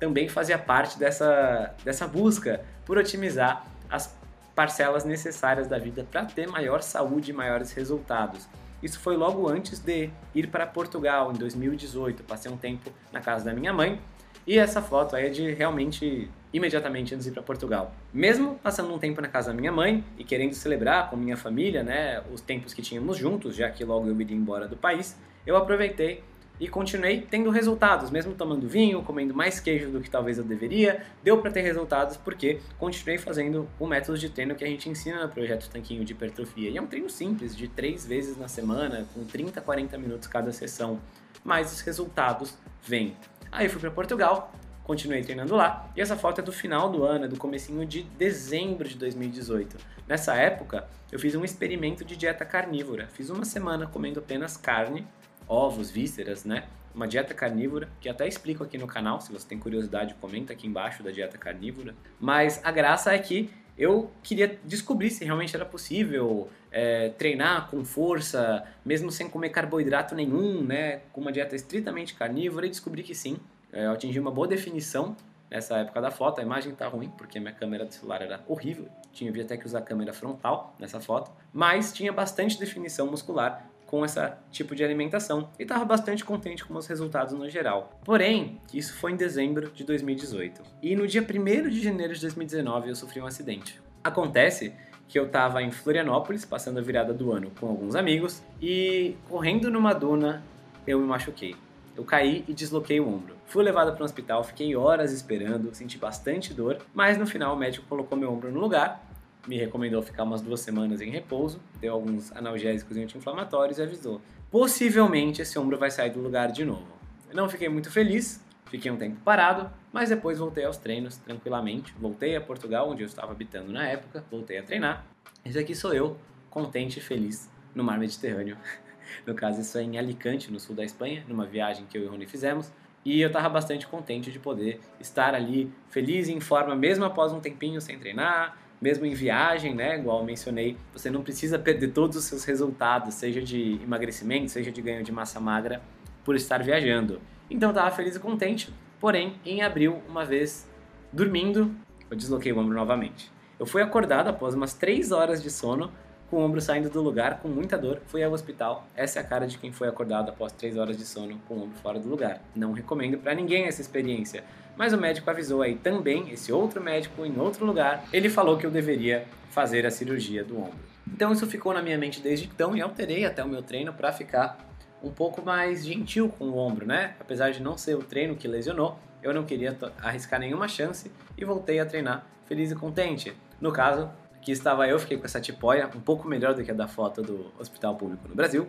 também 0.00 0.26
fazia 0.26 0.58
parte 0.58 0.98
dessa, 0.98 1.74
dessa 1.84 2.08
busca 2.08 2.64
por 2.86 2.96
otimizar 2.96 3.66
as 3.90 4.16
parcelas 4.54 5.04
necessárias 5.04 5.68
da 5.68 5.78
vida 5.78 6.06
para 6.10 6.24
ter 6.24 6.48
maior 6.48 6.82
saúde 6.82 7.30
e 7.30 7.34
maiores 7.34 7.72
resultados. 7.72 8.48
Isso 8.82 8.98
foi 9.00 9.16
logo 9.16 9.46
antes 9.48 9.80
de 9.80 10.08
ir 10.34 10.46
para 10.48 10.66
Portugal, 10.66 11.30
em 11.30 11.34
2018. 11.34 12.22
Passei 12.22 12.50
um 12.50 12.56
tempo 12.56 12.90
na 13.12 13.20
casa 13.20 13.44
da 13.44 13.52
minha 13.52 13.72
mãe 13.72 14.00
e 14.48 14.58
essa 14.58 14.80
foto 14.80 15.14
aí 15.14 15.26
é 15.26 15.28
de 15.28 15.52
realmente 15.52 16.26
imediatamente 16.54 17.14
antes 17.14 17.26
de 17.26 17.30
ir 17.30 17.34
para 17.34 17.42
Portugal. 17.42 17.94
Mesmo 18.14 18.58
passando 18.62 18.90
um 18.94 18.98
tempo 18.98 19.20
na 19.20 19.28
casa 19.28 19.52
da 19.52 19.54
minha 19.54 19.70
mãe 19.70 20.02
e 20.16 20.24
querendo 20.24 20.54
celebrar 20.54 21.10
com 21.10 21.16
minha 21.18 21.36
família, 21.36 21.82
né, 21.82 22.22
os 22.32 22.40
tempos 22.40 22.72
que 22.72 22.80
tínhamos 22.80 23.18
juntos, 23.18 23.54
já 23.54 23.68
que 23.68 23.84
logo 23.84 24.08
eu 24.08 24.18
iria 24.18 24.34
embora 24.34 24.66
do 24.66 24.74
país, 24.74 25.18
eu 25.46 25.54
aproveitei 25.54 26.24
e 26.58 26.66
continuei 26.66 27.20
tendo 27.20 27.50
resultados, 27.50 28.10
mesmo 28.10 28.32
tomando 28.32 28.66
vinho, 28.66 29.02
comendo 29.02 29.34
mais 29.34 29.60
queijo 29.60 29.90
do 29.90 30.00
que 30.00 30.08
talvez 30.08 30.38
eu 30.38 30.44
deveria, 30.44 31.02
deu 31.22 31.42
para 31.42 31.50
ter 31.50 31.60
resultados 31.60 32.16
porque 32.16 32.58
continuei 32.78 33.18
fazendo 33.18 33.68
o 33.78 33.86
método 33.86 34.16
de 34.16 34.30
treino 34.30 34.54
que 34.54 34.64
a 34.64 34.66
gente 34.66 34.88
ensina 34.88 35.24
no 35.24 35.28
projeto 35.28 35.68
Tanquinho 35.68 36.06
de 36.06 36.14
Hipertrofia. 36.14 36.70
E 36.70 36.78
é 36.78 36.80
um 36.80 36.86
treino 36.86 37.10
simples, 37.10 37.54
de 37.54 37.68
três 37.68 38.06
vezes 38.06 38.38
na 38.38 38.48
semana, 38.48 39.06
com 39.12 39.26
30, 39.26 39.60
40 39.60 39.98
minutos 39.98 40.26
cada 40.26 40.50
sessão, 40.52 40.98
mas 41.44 41.70
os 41.70 41.82
resultados 41.82 42.56
vêm. 42.82 43.14
Aí 43.50 43.68
fui 43.68 43.80
para 43.80 43.90
Portugal, 43.90 44.52
continuei 44.84 45.22
treinando 45.22 45.54
lá, 45.54 45.90
e 45.96 46.00
essa 46.00 46.16
foto 46.16 46.40
é 46.40 46.44
do 46.44 46.52
final 46.52 46.90
do 46.90 47.04
ano, 47.04 47.24
é 47.24 47.28
do 47.28 47.36
comecinho 47.36 47.84
de 47.86 48.02
dezembro 48.02 48.88
de 48.88 48.96
2018. 48.96 49.76
Nessa 50.06 50.34
época, 50.34 50.88
eu 51.10 51.18
fiz 51.18 51.34
um 51.34 51.44
experimento 51.44 52.04
de 52.04 52.16
dieta 52.16 52.44
carnívora. 52.44 53.08
Fiz 53.08 53.30
uma 53.30 53.44
semana 53.44 53.86
comendo 53.86 54.20
apenas 54.20 54.56
carne, 54.56 55.06
ovos, 55.46 55.90
vísceras, 55.90 56.44
né? 56.44 56.64
Uma 56.94 57.06
dieta 57.06 57.32
carnívora, 57.34 57.88
que 58.00 58.08
até 58.08 58.26
explico 58.26 58.64
aqui 58.64 58.76
no 58.76 58.86
canal, 58.86 59.20
se 59.20 59.30
você 59.32 59.46
tem 59.46 59.58
curiosidade, 59.58 60.14
comenta 60.14 60.52
aqui 60.52 60.66
embaixo 60.66 61.02
da 61.02 61.10
dieta 61.10 61.38
carnívora. 61.38 61.94
Mas 62.18 62.60
a 62.64 62.70
graça 62.70 63.12
é 63.12 63.18
que 63.18 63.50
eu 63.78 64.10
queria 64.22 64.58
descobrir 64.64 65.10
se 65.10 65.24
realmente 65.24 65.54
era 65.54 65.64
possível 65.64 66.48
é, 66.70 67.10
treinar 67.10 67.70
com 67.70 67.84
força, 67.84 68.64
mesmo 68.84 69.10
sem 69.10 69.28
comer 69.30 69.50
carboidrato 69.50 70.14
nenhum, 70.14 70.62
né? 70.62 71.02
Com 71.12 71.20
uma 71.20 71.30
dieta 71.30 71.54
estritamente 71.54 72.14
carnívora 72.14 72.66
e 72.66 72.68
descobri 72.68 73.02
que 73.02 73.14
sim. 73.14 73.38
É, 73.72 73.86
eu 73.86 73.92
atingi 73.92 74.18
uma 74.18 74.30
boa 74.30 74.48
definição 74.48 75.16
nessa 75.48 75.78
época 75.78 76.00
da 76.00 76.10
foto. 76.10 76.40
A 76.40 76.42
imagem 76.42 76.74
tá 76.74 76.88
ruim 76.88 77.08
porque 77.16 77.38
minha 77.38 77.52
câmera 77.52 77.84
do 77.84 77.94
celular 77.94 78.20
era 78.20 78.42
horrível. 78.48 78.88
Tinha 79.12 79.30
até 79.42 79.56
que 79.56 79.64
usar 79.64 79.78
a 79.78 79.82
câmera 79.82 80.12
frontal 80.12 80.74
nessa 80.78 81.00
foto, 81.00 81.30
mas 81.52 81.92
tinha 81.92 82.12
bastante 82.12 82.58
definição 82.58 83.06
muscular 83.06 83.68
com 83.88 84.04
esse 84.04 84.20
tipo 84.52 84.76
de 84.76 84.84
alimentação 84.84 85.48
e 85.58 85.62
estava 85.62 85.82
bastante 85.82 86.22
contente 86.22 86.62
com 86.64 86.74
os 86.74 86.86
resultados 86.86 87.32
no 87.32 87.48
geral. 87.48 87.98
Porém, 88.04 88.60
isso 88.72 88.94
foi 88.94 89.12
em 89.12 89.16
dezembro 89.16 89.70
de 89.70 89.82
2018 89.82 90.62
e 90.82 90.94
no 90.94 91.06
dia 91.06 91.22
1 91.22 91.68
de 91.70 91.82
janeiro 91.82 92.14
de 92.14 92.20
2019 92.20 92.90
eu 92.90 92.94
sofri 92.94 93.20
um 93.20 93.26
acidente. 93.26 93.80
Acontece 94.04 94.74
que 95.08 95.18
eu 95.18 95.24
estava 95.24 95.62
em 95.62 95.70
Florianópolis, 95.70 96.44
passando 96.44 96.78
a 96.78 96.82
virada 96.82 97.14
do 97.14 97.32
ano 97.32 97.50
com 97.58 97.66
alguns 97.66 97.94
amigos 97.94 98.42
e 98.60 99.16
correndo 99.26 99.70
numa 99.70 99.94
duna 99.94 100.44
eu 100.86 101.00
me 101.00 101.06
machuquei. 101.06 101.56
Eu 101.96 102.04
caí 102.04 102.44
e 102.46 102.52
desloquei 102.52 103.00
o 103.00 103.08
ombro. 103.08 103.36
Fui 103.46 103.64
levado 103.64 103.92
para 103.94 104.02
um 104.02 104.04
hospital, 104.04 104.44
fiquei 104.44 104.76
horas 104.76 105.12
esperando, 105.12 105.74
senti 105.74 105.96
bastante 105.96 106.52
dor, 106.52 106.78
mas 106.94 107.16
no 107.16 107.26
final 107.26 107.56
o 107.56 107.58
médico 107.58 107.86
colocou 107.88 108.16
meu 108.18 108.30
ombro 108.30 108.52
no 108.52 108.60
lugar 108.60 109.07
me 109.48 109.56
recomendou 109.56 110.02
ficar 110.02 110.24
umas 110.24 110.42
duas 110.42 110.60
semanas 110.60 111.00
em 111.00 111.10
repouso, 111.10 111.58
deu 111.80 111.94
alguns 111.94 112.30
analgésicos 112.32 112.96
e 112.96 113.02
anti-inflamatórios 113.02 113.78
e 113.78 113.82
avisou: 113.82 114.20
possivelmente 114.50 115.40
esse 115.40 115.58
ombro 115.58 115.78
vai 115.78 115.90
sair 115.90 116.10
do 116.10 116.20
lugar 116.20 116.52
de 116.52 116.64
novo. 116.64 116.86
Não 117.32 117.48
fiquei 117.48 117.68
muito 117.68 117.90
feliz, 117.90 118.44
fiquei 118.66 118.90
um 118.90 118.96
tempo 118.96 119.16
parado, 119.24 119.70
mas 119.90 120.10
depois 120.10 120.38
voltei 120.38 120.64
aos 120.64 120.76
treinos 120.76 121.16
tranquilamente. 121.16 121.94
Voltei 121.98 122.36
a 122.36 122.40
Portugal, 122.40 122.90
onde 122.90 123.02
eu 123.02 123.06
estava 123.06 123.32
habitando 123.32 123.72
na 123.72 123.86
época, 123.86 124.22
voltei 124.30 124.58
a 124.58 124.62
treinar. 124.62 125.06
Esse 125.44 125.58
aqui 125.58 125.74
sou 125.74 125.94
eu, 125.94 126.16
contente 126.50 126.98
e 126.98 127.02
feliz 127.02 127.50
no 127.74 127.82
mar 127.82 127.98
Mediterrâneo. 127.98 128.56
no 129.26 129.34
caso, 129.34 129.60
isso 129.60 129.78
é 129.78 129.82
em 129.82 129.98
Alicante, 129.98 130.52
no 130.52 130.60
sul 130.60 130.76
da 130.76 130.84
Espanha, 130.84 131.24
numa 131.26 131.46
viagem 131.46 131.86
que 131.86 131.96
eu 131.96 132.04
e 132.04 132.06
o 132.06 132.10
Rony 132.10 132.26
fizemos. 132.26 132.70
E 133.04 133.20
eu 133.20 133.28
estava 133.28 133.48
bastante 133.48 133.86
contente 133.86 134.30
de 134.30 134.38
poder 134.38 134.80
estar 135.00 135.34
ali, 135.34 135.72
feliz 135.88 136.28
e 136.28 136.32
em 136.32 136.40
forma, 136.40 136.74
mesmo 136.74 137.04
após 137.04 137.32
um 137.32 137.40
tempinho 137.40 137.80
sem 137.80 137.98
treinar, 137.98 138.58
mesmo 138.80 139.04
em 139.04 139.14
viagem, 139.14 139.74
né, 139.74 139.98
igual 139.98 140.24
mencionei, 140.24 140.76
você 140.92 141.10
não 141.10 141.22
precisa 141.22 141.58
perder 141.58 141.88
todos 141.88 142.16
os 142.16 142.24
seus 142.24 142.44
resultados, 142.44 143.14
seja 143.14 143.42
de 143.42 143.80
emagrecimento, 143.82 144.50
seja 144.50 144.70
de 144.70 144.80
ganho 144.80 145.02
de 145.02 145.12
massa 145.12 145.40
magra, 145.40 145.82
por 146.24 146.36
estar 146.36 146.62
viajando. 146.62 147.20
Então 147.50 147.70
estava 147.70 147.90
feliz 147.90 148.14
e 148.16 148.20
contente, 148.20 148.72
porém, 149.00 149.34
em 149.44 149.62
abril, 149.62 150.02
uma 150.08 150.24
vez 150.24 150.68
dormindo, 151.12 151.74
eu 152.10 152.16
desloquei 152.16 152.52
o 152.52 152.58
ombro 152.58 152.74
novamente. 152.74 153.30
Eu 153.58 153.66
fui 153.66 153.82
acordado 153.82 154.28
após 154.28 154.54
umas 154.54 154.74
3 154.74 155.10
horas 155.10 155.42
de 155.42 155.50
sono, 155.50 155.90
com 156.30 156.36
o 156.36 156.40
ombro 156.40 156.60
saindo 156.60 156.90
do 156.90 157.00
lugar, 157.00 157.40
com 157.40 157.48
muita 157.48 157.78
dor, 157.78 158.02
fui 158.06 158.22
ao 158.22 158.30
hospital. 158.32 158.86
Essa 158.94 159.18
é 159.18 159.22
a 159.22 159.24
cara 159.24 159.46
de 159.46 159.56
quem 159.56 159.72
foi 159.72 159.88
acordado 159.88 160.28
após 160.28 160.52
3 160.52 160.76
horas 160.76 160.96
de 160.96 161.06
sono 161.06 161.40
com 161.48 161.54
o 161.54 161.62
ombro 161.62 161.78
fora 161.78 161.98
do 161.98 162.08
lugar. 162.08 162.42
Não 162.54 162.72
recomendo 162.72 163.16
para 163.18 163.34
ninguém 163.34 163.64
essa 163.64 163.80
experiência 163.80 164.44
mas 164.78 164.92
o 164.92 164.96
médico 164.96 165.28
avisou 165.28 165.60
aí 165.60 165.74
também, 165.74 166.30
esse 166.30 166.52
outro 166.52 166.80
médico 166.80 167.26
em 167.26 167.36
outro 167.38 167.66
lugar, 167.66 168.04
ele 168.12 168.30
falou 168.30 168.56
que 168.56 168.64
eu 168.64 168.70
deveria 168.70 169.26
fazer 169.50 169.84
a 169.84 169.90
cirurgia 169.90 170.44
do 170.44 170.56
ombro. 170.56 170.78
Então 171.12 171.32
isso 171.32 171.46
ficou 171.48 171.74
na 171.74 171.82
minha 171.82 171.98
mente 171.98 172.20
desde 172.20 172.46
então 172.46 172.76
e 172.76 172.80
alterei 172.80 173.24
até 173.24 173.42
o 173.42 173.48
meu 173.48 173.60
treino 173.60 173.92
para 173.92 174.12
ficar 174.12 174.56
um 175.02 175.10
pouco 175.10 175.42
mais 175.42 175.84
gentil 175.84 176.28
com 176.28 176.44
o 176.44 176.56
ombro, 176.56 176.86
né? 176.86 177.14
Apesar 177.18 177.50
de 177.50 177.60
não 177.60 177.76
ser 177.76 177.96
o 177.96 178.02
treino 178.02 178.36
que 178.36 178.46
lesionou, 178.46 178.98
eu 179.20 179.34
não 179.34 179.44
queria 179.44 179.76
arriscar 180.00 180.38
nenhuma 180.38 180.68
chance 180.68 181.10
e 181.36 181.44
voltei 181.44 181.80
a 181.80 181.86
treinar 181.86 182.24
feliz 182.46 182.70
e 182.70 182.74
contente. 182.74 183.34
No 183.60 183.72
caso, 183.72 184.08
aqui 184.36 184.52
estava 184.52 184.86
eu, 184.86 184.98
fiquei 184.98 185.18
com 185.18 185.24
essa 185.24 185.40
tipóia 185.40 185.90
um 185.94 186.00
pouco 186.00 186.28
melhor 186.28 186.54
do 186.54 186.62
que 186.62 186.70
a 186.70 186.74
da 186.74 186.86
foto 186.86 187.20
do 187.20 187.52
Hospital 187.58 187.96
Público 187.96 188.28
no 188.28 188.34
Brasil, 188.34 188.68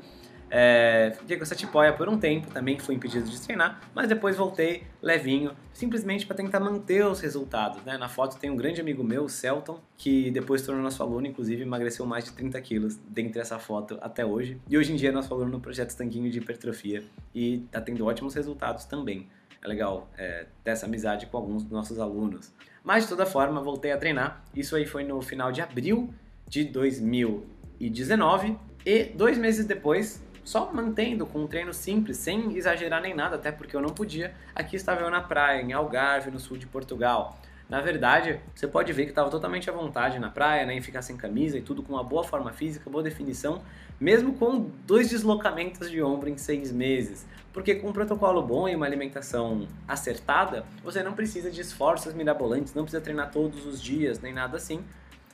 é, 0.52 1.16
essa 1.30 1.56
tipóia 1.56 1.94
por 1.94 2.10
um 2.10 2.18
tempo, 2.18 2.52
também 2.52 2.78
fui 2.80 2.96
impedido 2.96 3.30
de 3.30 3.40
treinar, 3.42 3.82
mas 3.94 4.08
depois 4.08 4.36
voltei 4.36 4.84
levinho, 5.02 5.52
simplesmente 5.74 6.26
para 6.26 6.36
tentar 6.36 6.60
manter 6.60 7.06
os 7.06 7.20
resultados. 7.20 7.84
Né? 7.84 7.98
Na 7.98 8.10
foto 8.10 8.38
tem 8.38 8.50
um 8.50 8.56
grande 8.56 8.82
amigo 8.82 9.04
meu, 9.04 9.26
o 9.26 9.30
Celton, 9.30 9.80
que 9.98 10.32
depois 10.32 10.62
tornou 10.62 10.84
nosso 10.84 11.02
aluno, 11.04 11.28
inclusive 11.28 11.62
emagreceu 11.62 12.06
mais 12.06 12.26
de 12.26 12.32
30 12.32 12.60
quilos 12.62 13.00
dentre 13.08 13.40
essa 13.40 13.60
foto 13.60 13.98
até 14.02 14.26
hoje. 14.26 14.60
E 14.68 14.78
hoje 14.78 14.92
em 14.92 14.96
dia 14.96 15.10
é 15.10 15.12
nosso 15.12 15.34
aluno 15.34 15.52
no 15.52 15.60
projeto 15.60 15.96
Tanquinho 15.96 16.30
de 16.30 16.40
Hipertrofia 16.40 17.04
e 17.34 17.66
está 17.66 17.80
tendo 17.80 18.06
ótimos 18.06 18.34
resultados 18.34 18.86
também. 18.86 19.28
É 19.62 19.68
legal 19.68 20.10
é, 20.18 20.46
ter 20.64 20.72
essa 20.72 20.86
amizade 20.86 21.26
com 21.26 21.38
alguns 21.38 21.64
dos 21.64 21.72
nossos 21.72 22.00
alunos. 22.00 22.54
Mas 22.84 23.04
de 23.04 23.10
toda 23.10 23.26
forma, 23.26 23.62
voltei 23.62 23.92
a 23.92 23.98
treinar. 23.98 24.44
Isso 24.56 24.76
aí 24.76 24.86
foi 24.86 25.04
no 25.04 25.22
final 25.22 25.52
de 25.52 25.62
abril 25.62 26.14
de 26.48 26.64
2019 26.64 28.58
e 28.86 29.04
dois 29.04 29.38
meses 29.38 29.66
depois 29.66 30.24
só 30.50 30.74
mantendo 30.74 31.28
com 31.28 31.44
um 31.44 31.48
treino 31.48 31.72
simples, 31.72 32.18
sem 32.18 32.58
exagerar 32.58 33.00
nem 33.00 33.14
nada, 33.14 33.36
até 33.36 33.52
porque 33.52 33.76
eu 33.76 33.82
não 33.82 33.90
podia. 33.90 34.34
Aqui 34.56 34.76
estava 34.76 35.02
eu 35.02 35.10
na 35.12 35.22
praia, 35.22 35.62
em 35.62 35.74
Algarve, 35.74 36.32
no 36.32 36.40
sul 36.40 36.58
de 36.58 36.66
Portugal. 36.66 37.40
Na 37.70 37.82
verdade, 37.82 38.42
você 38.56 38.68
pode 38.68 38.92
ver 38.92 39.04
que 39.04 39.12
estava 39.12 39.30
totalmente 39.30 39.70
à 39.70 39.74
vontade 39.74 40.18
na 40.18 40.28
praia, 40.32 40.66
né, 40.66 40.74
em 40.74 40.82
ficar 40.82 41.04
sem 41.04 41.16
camisa 41.16 41.56
e 41.56 41.62
tudo 41.62 41.84
com 41.84 41.94
uma 41.94 42.04
boa 42.04 42.24
forma 42.24 42.52
física, 42.52 42.90
boa 42.90 43.04
definição, 43.04 43.62
mesmo 44.00 44.34
com 44.34 44.72
dois 44.88 45.12
deslocamentos 45.12 45.88
de 45.88 46.02
ombro 46.02 46.28
em 46.28 46.38
seis 46.38 46.72
meses. 46.72 47.28
Porque 47.54 47.76
com 47.76 47.90
um 47.90 47.94
protocolo 47.94 48.42
bom 48.42 48.68
e 48.68 48.76
uma 48.76 48.88
alimentação 48.88 49.68
acertada, 49.88 50.66
você 50.84 51.04
não 51.04 51.14
precisa 51.14 51.52
de 51.52 51.62
esforços 51.62 52.12
mirabolantes, 52.16 52.74
não 52.74 52.86
precisa 52.86 53.04
treinar 53.04 53.30
todos 53.30 53.68
os 53.68 53.80
dias, 53.80 54.20
nem 54.20 54.34
nada 54.34 54.58
assim, 54.58 54.84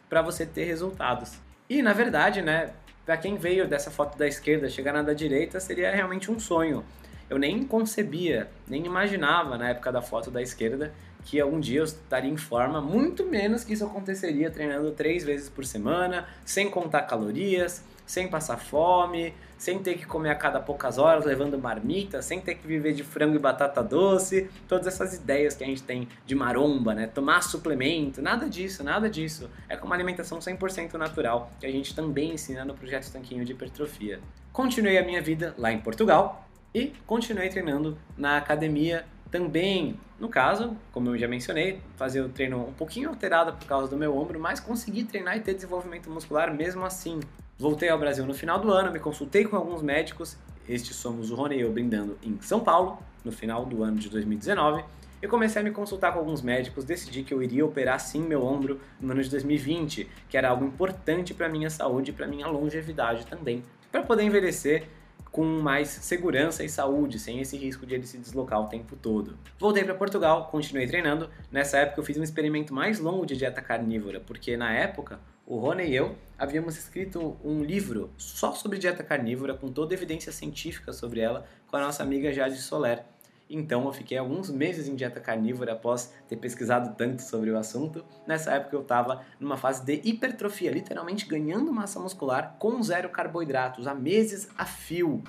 para 0.10 0.22
você 0.22 0.46
ter 0.46 0.66
resultados. 0.66 1.40
E 1.70 1.82
na 1.82 1.94
verdade, 1.94 2.42
né, 2.42 2.74
para 3.06 3.18
quem 3.18 3.38
veio 3.38 3.68
dessa 3.68 3.92
foto 3.92 4.18
da 4.18 4.28
esquerda 4.28 4.68
chegar 4.70 4.94
na 4.94 5.02
da 5.02 5.14
direita, 5.14 5.60
seria 5.60 5.92
realmente 5.92 6.32
um 6.32 6.40
sonho. 6.40 6.84
Eu 7.30 7.38
nem 7.38 7.64
concebia, 7.64 8.50
nem 8.68 8.86
imaginava 8.86 9.58
na 9.58 9.70
época 9.70 9.92
da 9.92 10.02
foto 10.02 10.32
da 10.32 10.42
esquerda 10.42 10.94
que 11.24 11.40
algum 11.40 11.60
dia 11.60 11.80
eu 11.80 11.84
estaria 11.84 12.30
em 12.30 12.38
forma, 12.38 12.80
muito 12.80 13.26
menos 13.26 13.64
que 13.64 13.74
isso 13.74 13.84
aconteceria 13.84 14.52
treinando 14.52 14.92
três 14.92 15.24
vezes 15.24 15.50
por 15.50 15.66
semana, 15.66 16.28
sem 16.46 16.70
contar 16.70 17.02
calorias, 17.04 17.84
sem 18.06 18.28
passar 18.28 18.58
fome, 18.58 19.34
sem 19.58 19.80
ter 19.80 19.96
que 19.98 20.06
comer 20.06 20.30
a 20.30 20.36
cada 20.36 20.60
poucas 20.60 20.98
horas, 20.98 21.26
levando 21.26 21.58
marmita, 21.58 22.22
sem 22.22 22.40
ter 22.42 22.56
que 22.56 22.68
viver 22.68 22.94
de 22.94 23.04
frango 23.04 23.36
e 23.36 23.40
batata 23.40 23.82
doce, 23.82 24.50
todas 24.68 24.88
essas 24.88 25.14
ideias 25.14 25.56
que 25.56 25.64
a 25.64 25.68
gente 25.68 25.84
tem 25.84 26.08
de 26.26 26.36
maromba, 26.36 26.94
né? 26.94 27.08
Tomar 27.08 27.42
suplemento, 27.42 28.22
nada 28.22 28.50
disso, 28.50 28.84
nada 28.84 29.10
disso. 29.10 29.50
É 29.70 29.76
com 29.76 29.86
uma 29.86 29.96
alimentação 29.96 30.40
100% 30.40 30.94
natural, 30.94 31.52
que 31.60 31.66
a 31.66 31.72
gente 31.72 31.96
também 31.96 32.34
ensina 32.34 32.66
no 32.66 32.74
projeto 32.74 33.12
Tanquinho 33.12 33.46
de 33.46 33.54
Hipertrofia. 33.54 34.20
Continuei 34.52 34.98
a 34.98 35.04
minha 35.04 35.22
vida 35.22 35.54
lá 35.58 35.72
em 35.72 35.80
Portugal 35.80 36.48
e 36.74 36.94
continuei 37.06 37.50
treinando 37.50 37.98
na 38.18 38.38
academia 38.38 39.06
também, 39.32 40.00
no 40.20 40.30
caso, 40.30 40.78
como 40.94 41.10
eu 41.10 41.18
já 41.18 41.28
mencionei, 41.28 41.82
fazer 41.98 42.22
o 42.22 42.30
treino 42.30 42.68
um 42.68 42.74
pouquinho 42.74 43.10
alterado 43.10 43.52
por 43.54 43.66
causa 43.68 43.90
do 43.90 43.98
meu 43.98 44.16
ombro, 44.16 44.40
mas 44.40 44.60
consegui 44.60 45.04
treinar 45.04 45.36
e 45.36 45.42
ter 45.42 45.54
desenvolvimento 45.54 46.10
muscular 46.10 46.54
mesmo 46.54 46.86
assim. 46.86 47.20
Voltei 47.58 47.88
ao 47.88 47.98
Brasil 47.98 48.26
no 48.26 48.34
final 48.34 48.60
do 48.60 48.70
ano, 48.70 48.92
me 48.92 49.00
consultei 49.00 49.46
com 49.46 49.56
alguns 49.56 49.82
médicos, 49.82 50.36
estes 50.68 50.98
somos 50.98 51.32
o 51.32 51.36
Rony 51.36 51.56
e 51.56 51.62
eu 51.62 51.72
brindando 51.72 52.18
em 52.22 52.38
São 52.42 52.60
Paulo, 52.60 53.00
no 53.24 53.32
final 53.32 53.66
do 53.66 53.82
ano 53.82 53.98
de 53.98 54.10
2019. 54.10 54.84
Eu 55.22 55.30
comecei 55.30 55.62
a 55.62 55.64
me 55.64 55.72
consultar 55.72 56.12
com 56.12 56.20
alguns 56.20 56.42
médicos, 56.42 56.84
decidi 56.84 57.24
que 57.24 57.34
eu 57.34 57.42
iria 57.42 57.66
operar 57.66 57.98
sim 58.02 58.22
meu 58.22 58.44
ombro 58.44 58.82
no 59.00 59.14
ano 59.14 59.24
de 59.24 59.30
2020, 59.30 60.06
que 60.28 60.38
era 60.38 60.50
algo 60.50 60.66
importante 60.66 61.34
para 61.34 61.48
minha 61.48 61.70
saúde 61.70 62.12
e 62.12 62.14
para 62.14 62.28
minha 62.28 62.46
longevidade 62.46 63.26
também, 63.26 63.64
para 63.90 64.04
poder 64.04 64.24
envelhecer 64.24 64.90
com 65.32 65.46
mais 65.46 65.88
segurança 65.88 66.62
e 66.62 66.68
saúde, 66.68 67.20
sem 67.20 67.40
esse 67.40 67.56
risco 67.56 67.86
de 67.86 67.96
ele 67.96 68.06
se 68.06 68.18
deslocar 68.18 68.62
o 68.62 68.68
tempo 68.68 68.98
todo. 68.98 69.38
Voltei 69.58 69.86
para 69.86 69.96
Portugal, 69.96 70.50
continuei 70.52 70.88
treinando. 70.88 71.30
Nessa 71.50 71.78
época 71.78 72.02
eu 72.02 72.04
fiz 72.04 72.18
um 72.18 72.24
experimento 72.24 72.74
mais 72.74 73.00
longo 73.00 73.26
de 73.26 73.38
dieta 73.38 73.62
carnívora, 73.62 74.20
porque 74.20 74.58
na 74.58 74.74
época 74.74 75.20
o 75.46 75.58
Rony 75.58 75.86
e 75.86 75.96
eu 75.96 76.16
havíamos 76.38 76.78
escrito 76.78 77.38
um 77.44 77.64
livro 77.64 78.12
só 78.18 78.52
sobre 78.54 78.80
dieta 78.80 79.04
carnívora, 79.04 79.54
com 79.54 79.72
toda 79.72 79.94
evidência 79.94 80.32
científica 80.32 80.92
sobre 80.92 81.20
ela, 81.20 81.48
com 81.68 81.78
a 81.78 81.82
nossa 81.82 82.04
amiga 82.04 82.34
Jade 82.34 82.58
Soler. 82.58 83.04
Então 83.48 83.86
eu 83.86 83.94
fiquei 83.94 84.18
alguns 84.18 84.50
meses 84.50 84.88
em 84.88 84.96
dieta 84.96 85.20
carnívora 85.20 85.74
após 85.74 86.12
ter 86.28 86.36
pesquisado 86.38 86.96
tanto 86.98 87.22
sobre 87.22 87.52
o 87.52 87.58
assunto. 87.58 88.04
Nessa 88.26 88.54
época 88.54 88.76
eu 88.76 88.82
estava 88.82 89.24
numa 89.40 89.56
fase 89.56 89.86
de 89.86 90.02
hipertrofia, 90.04 90.72
literalmente 90.72 91.28
ganhando 91.28 91.72
massa 91.72 92.00
muscular 92.00 92.56
com 92.58 92.82
zero 92.82 93.10
carboidratos, 93.10 93.86
há 93.86 93.94
meses 93.94 94.50
a 94.58 94.66
fio. 94.66 95.24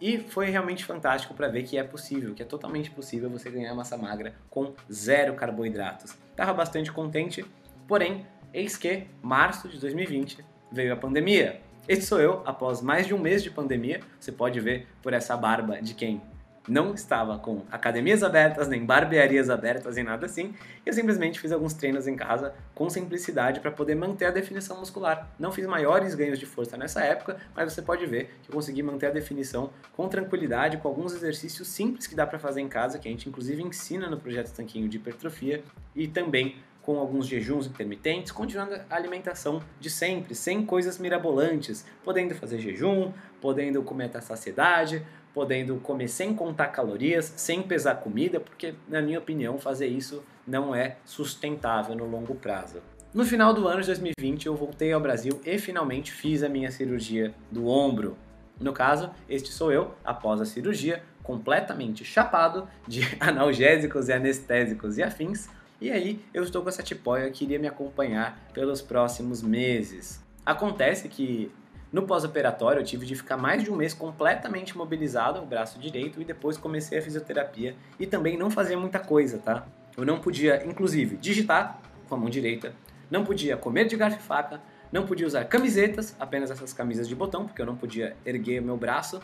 E 0.00 0.18
foi 0.18 0.50
realmente 0.50 0.84
fantástico 0.84 1.32
para 1.32 1.46
ver 1.46 1.62
que 1.62 1.78
é 1.78 1.84
possível, 1.84 2.34
que 2.34 2.42
é 2.42 2.46
totalmente 2.46 2.90
possível 2.90 3.30
você 3.30 3.50
ganhar 3.50 3.74
massa 3.74 3.96
magra 3.96 4.34
com 4.48 4.72
zero 4.90 5.34
carboidratos. 5.34 6.16
Tava 6.34 6.52
bastante 6.54 6.90
contente, 6.90 7.44
porém, 7.86 8.26
eis 8.52 8.76
que 8.76 9.06
março 9.22 9.68
de 9.68 9.78
2020 9.78 10.44
veio 10.70 10.92
a 10.92 10.96
pandemia. 10.96 11.60
Esse 11.88 12.02
sou 12.02 12.20
eu, 12.20 12.42
após 12.44 12.80
mais 12.80 13.06
de 13.06 13.14
um 13.14 13.18
mês 13.18 13.42
de 13.42 13.50
pandemia. 13.50 14.00
Você 14.18 14.30
pode 14.30 14.60
ver 14.60 14.86
por 15.02 15.12
essa 15.12 15.36
barba 15.36 15.80
de 15.80 15.94
quem 15.94 16.20
não 16.68 16.94
estava 16.94 17.38
com 17.38 17.62
academias 17.70 18.22
abertas, 18.22 18.68
nem 18.68 18.84
barbearias 18.84 19.50
abertas, 19.50 19.96
nem 19.96 20.04
nada 20.04 20.26
assim. 20.26 20.54
Eu 20.84 20.92
simplesmente 20.92 21.40
fiz 21.40 21.50
alguns 21.50 21.74
treinos 21.74 22.06
em 22.06 22.14
casa 22.14 22.54
com 22.74 22.88
simplicidade 22.88 23.60
para 23.60 23.70
poder 23.70 23.94
manter 23.94 24.26
a 24.26 24.30
definição 24.30 24.78
muscular. 24.78 25.28
Não 25.38 25.50
fiz 25.50 25.66
maiores 25.66 26.14
ganhos 26.14 26.38
de 26.38 26.46
força 26.46 26.76
nessa 26.76 27.00
época, 27.02 27.38
mas 27.56 27.72
você 27.72 27.82
pode 27.82 28.06
ver 28.06 28.36
que 28.42 28.50
eu 28.50 28.54
consegui 28.54 28.82
manter 28.82 29.06
a 29.06 29.10
definição 29.10 29.70
com 29.96 30.08
tranquilidade, 30.08 30.76
com 30.76 30.86
alguns 30.86 31.12
exercícios 31.14 31.66
simples 31.66 32.06
que 32.06 32.14
dá 32.14 32.26
para 32.26 32.38
fazer 32.38 32.60
em 32.60 32.68
casa, 32.68 32.98
que 32.98 33.08
a 33.08 33.10
gente 33.10 33.28
inclusive 33.28 33.62
ensina 33.62 34.08
no 34.08 34.18
projeto 34.18 34.52
Tanquinho 34.52 34.88
de 34.88 34.98
Hipertrofia 34.98 35.64
e 35.96 36.06
também 36.06 36.56
com 36.82 36.98
alguns 36.98 37.26
jejuns 37.26 37.66
intermitentes, 37.66 38.32
continuando 38.32 38.74
a 38.88 38.94
alimentação 38.94 39.62
de 39.78 39.90
sempre, 39.90 40.34
sem 40.34 40.64
coisas 40.64 40.98
mirabolantes, 40.98 41.84
podendo 42.02 42.34
fazer 42.34 42.58
jejum, 42.58 43.12
podendo 43.40 43.82
comer 43.82 44.06
até 44.06 44.20
saciedade, 44.20 45.04
podendo 45.32 45.76
comer 45.76 46.08
sem 46.08 46.34
contar 46.34 46.68
calorias, 46.68 47.32
sem 47.36 47.62
pesar 47.62 47.96
comida, 47.96 48.40
porque, 48.40 48.74
na 48.88 49.00
minha 49.00 49.18
opinião, 49.18 49.58
fazer 49.58 49.86
isso 49.86 50.22
não 50.46 50.74
é 50.74 50.96
sustentável 51.04 51.94
no 51.94 52.06
longo 52.06 52.34
prazo. 52.34 52.82
No 53.12 53.24
final 53.24 53.52
do 53.52 53.66
ano 53.66 53.80
de 53.80 53.88
2020, 53.88 54.46
eu 54.46 54.54
voltei 54.54 54.92
ao 54.92 55.00
Brasil 55.00 55.40
e 55.44 55.58
finalmente 55.58 56.12
fiz 56.12 56.42
a 56.42 56.48
minha 56.48 56.70
cirurgia 56.70 57.34
do 57.50 57.66
ombro. 57.66 58.16
No 58.58 58.72
caso, 58.72 59.10
este 59.28 59.50
sou 59.52 59.72
eu, 59.72 59.94
após 60.04 60.40
a 60.40 60.44
cirurgia, 60.44 61.02
completamente 61.22 62.04
chapado 62.04 62.68
de 62.86 63.02
analgésicos 63.18 64.08
e 64.08 64.12
anestésicos 64.12 64.98
e 64.98 65.02
afins. 65.02 65.48
E 65.80 65.90
aí, 65.90 66.20
eu 66.34 66.42
estou 66.42 66.62
com 66.62 66.68
essa 66.68 66.82
tipóia 66.82 67.30
que 67.30 67.44
iria 67.44 67.58
me 67.58 67.66
acompanhar 67.66 68.38
pelos 68.52 68.82
próximos 68.82 69.42
meses. 69.42 70.22
Acontece 70.44 71.08
que 71.08 71.50
no 71.90 72.02
pós-operatório, 72.02 72.80
eu 72.80 72.84
tive 72.84 73.04
de 73.04 73.16
ficar 73.16 73.36
mais 73.36 73.64
de 73.64 73.70
um 73.70 73.74
mês 73.74 73.92
completamente 73.94 74.70
imobilizado 74.70 75.40
o 75.40 75.46
braço 75.46 75.80
direito 75.80 76.20
e 76.20 76.24
depois 76.24 76.56
comecei 76.56 76.98
a 76.98 77.02
fisioterapia 77.02 77.74
e 77.98 78.06
também 78.06 78.36
não 78.36 78.50
fazia 78.50 78.78
muita 78.78 78.98
coisa, 78.98 79.38
tá? 79.38 79.66
Eu 79.96 80.04
não 80.04 80.20
podia, 80.20 80.64
inclusive, 80.66 81.16
digitar 81.16 81.80
com 82.08 82.14
a 82.14 82.18
mão 82.18 82.30
direita, 82.30 82.74
não 83.10 83.24
podia 83.24 83.56
comer 83.56 83.86
de 83.86 83.96
garfo 83.96 84.18
e 84.18 84.22
faca, 84.22 84.60
não 84.92 85.04
podia 85.04 85.26
usar 85.26 85.44
camisetas, 85.46 86.14
apenas 86.20 86.50
essas 86.50 86.72
camisas 86.72 87.08
de 87.08 87.14
botão, 87.14 87.44
porque 87.46 87.60
eu 87.60 87.66
não 87.66 87.76
podia 87.76 88.16
erguer 88.24 88.60
meu 88.60 88.76
braço. 88.76 89.20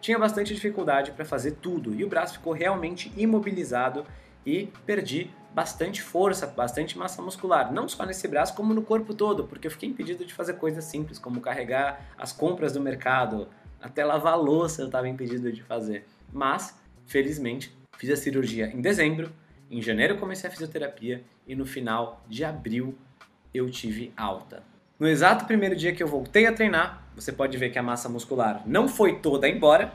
Tinha 0.00 0.18
bastante 0.18 0.54
dificuldade 0.54 1.10
para 1.10 1.24
fazer 1.24 1.52
tudo 1.52 1.94
e 1.94 2.02
o 2.04 2.08
braço 2.08 2.34
ficou 2.34 2.52
realmente 2.52 3.12
imobilizado 3.16 4.06
e 4.44 4.72
perdi 4.86 5.30
bastante 5.56 6.02
força, 6.02 6.46
bastante 6.46 6.98
massa 6.98 7.22
muscular, 7.22 7.72
não 7.72 7.88
só 7.88 8.04
nesse 8.04 8.28
braço 8.28 8.54
como 8.54 8.74
no 8.74 8.82
corpo 8.82 9.14
todo, 9.14 9.44
porque 9.44 9.66
eu 9.66 9.70
fiquei 9.70 9.88
impedido 9.88 10.22
de 10.22 10.34
fazer 10.34 10.58
coisas 10.58 10.84
simples, 10.84 11.18
como 11.18 11.40
carregar 11.40 12.10
as 12.18 12.30
compras 12.30 12.74
do 12.74 12.80
mercado, 12.80 13.48
até 13.80 14.04
lavar 14.04 14.38
louça 14.38 14.82
eu 14.82 14.86
estava 14.86 15.08
impedido 15.08 15.50
de 15.50 15.62
fazer. 15.62 16.06
Mas, 16.30 16.78
felizmente, 17.06 17.74
fiz 17.96 18.10
a 18.10 18.16
cirurgia 18.18 18.66
em 18.66 18.82
dezembro, 18.82 19.32
em 19.70 19.80
janeiro 19.80 20.18
comecei 20.18 20.46
a 20.46 20.52
fisioterapia 20.52 21.24
e 21.46 21.54
no 21.54 21.64
final 21.64 22.22
de 22.28 22.44
abril 22.44 22.94
eu 23.54 23.70
tive 23.70 24.12
alta. 24.14 24.62
No 24.98 25.08
exato 25.08 25.46
primeiro 25.46 25.74
dia 25.74 25.94
que 25.94 26.02
eu 26.02 26.06
voltei 26.06 26.44
a 26.46 26.52
treinar, 26.52 27.02
você 27.14 27.32
pode 27.32 27.56
ver 27.56 27.70
que 27.70 27.78
a 27.78 27.82
massa 27.82 28.10
muscular 28.10 28.62
não 28.66 28.88
foi 28.88 29.20
toda 29.20 29.48
embora, 29.48 29.90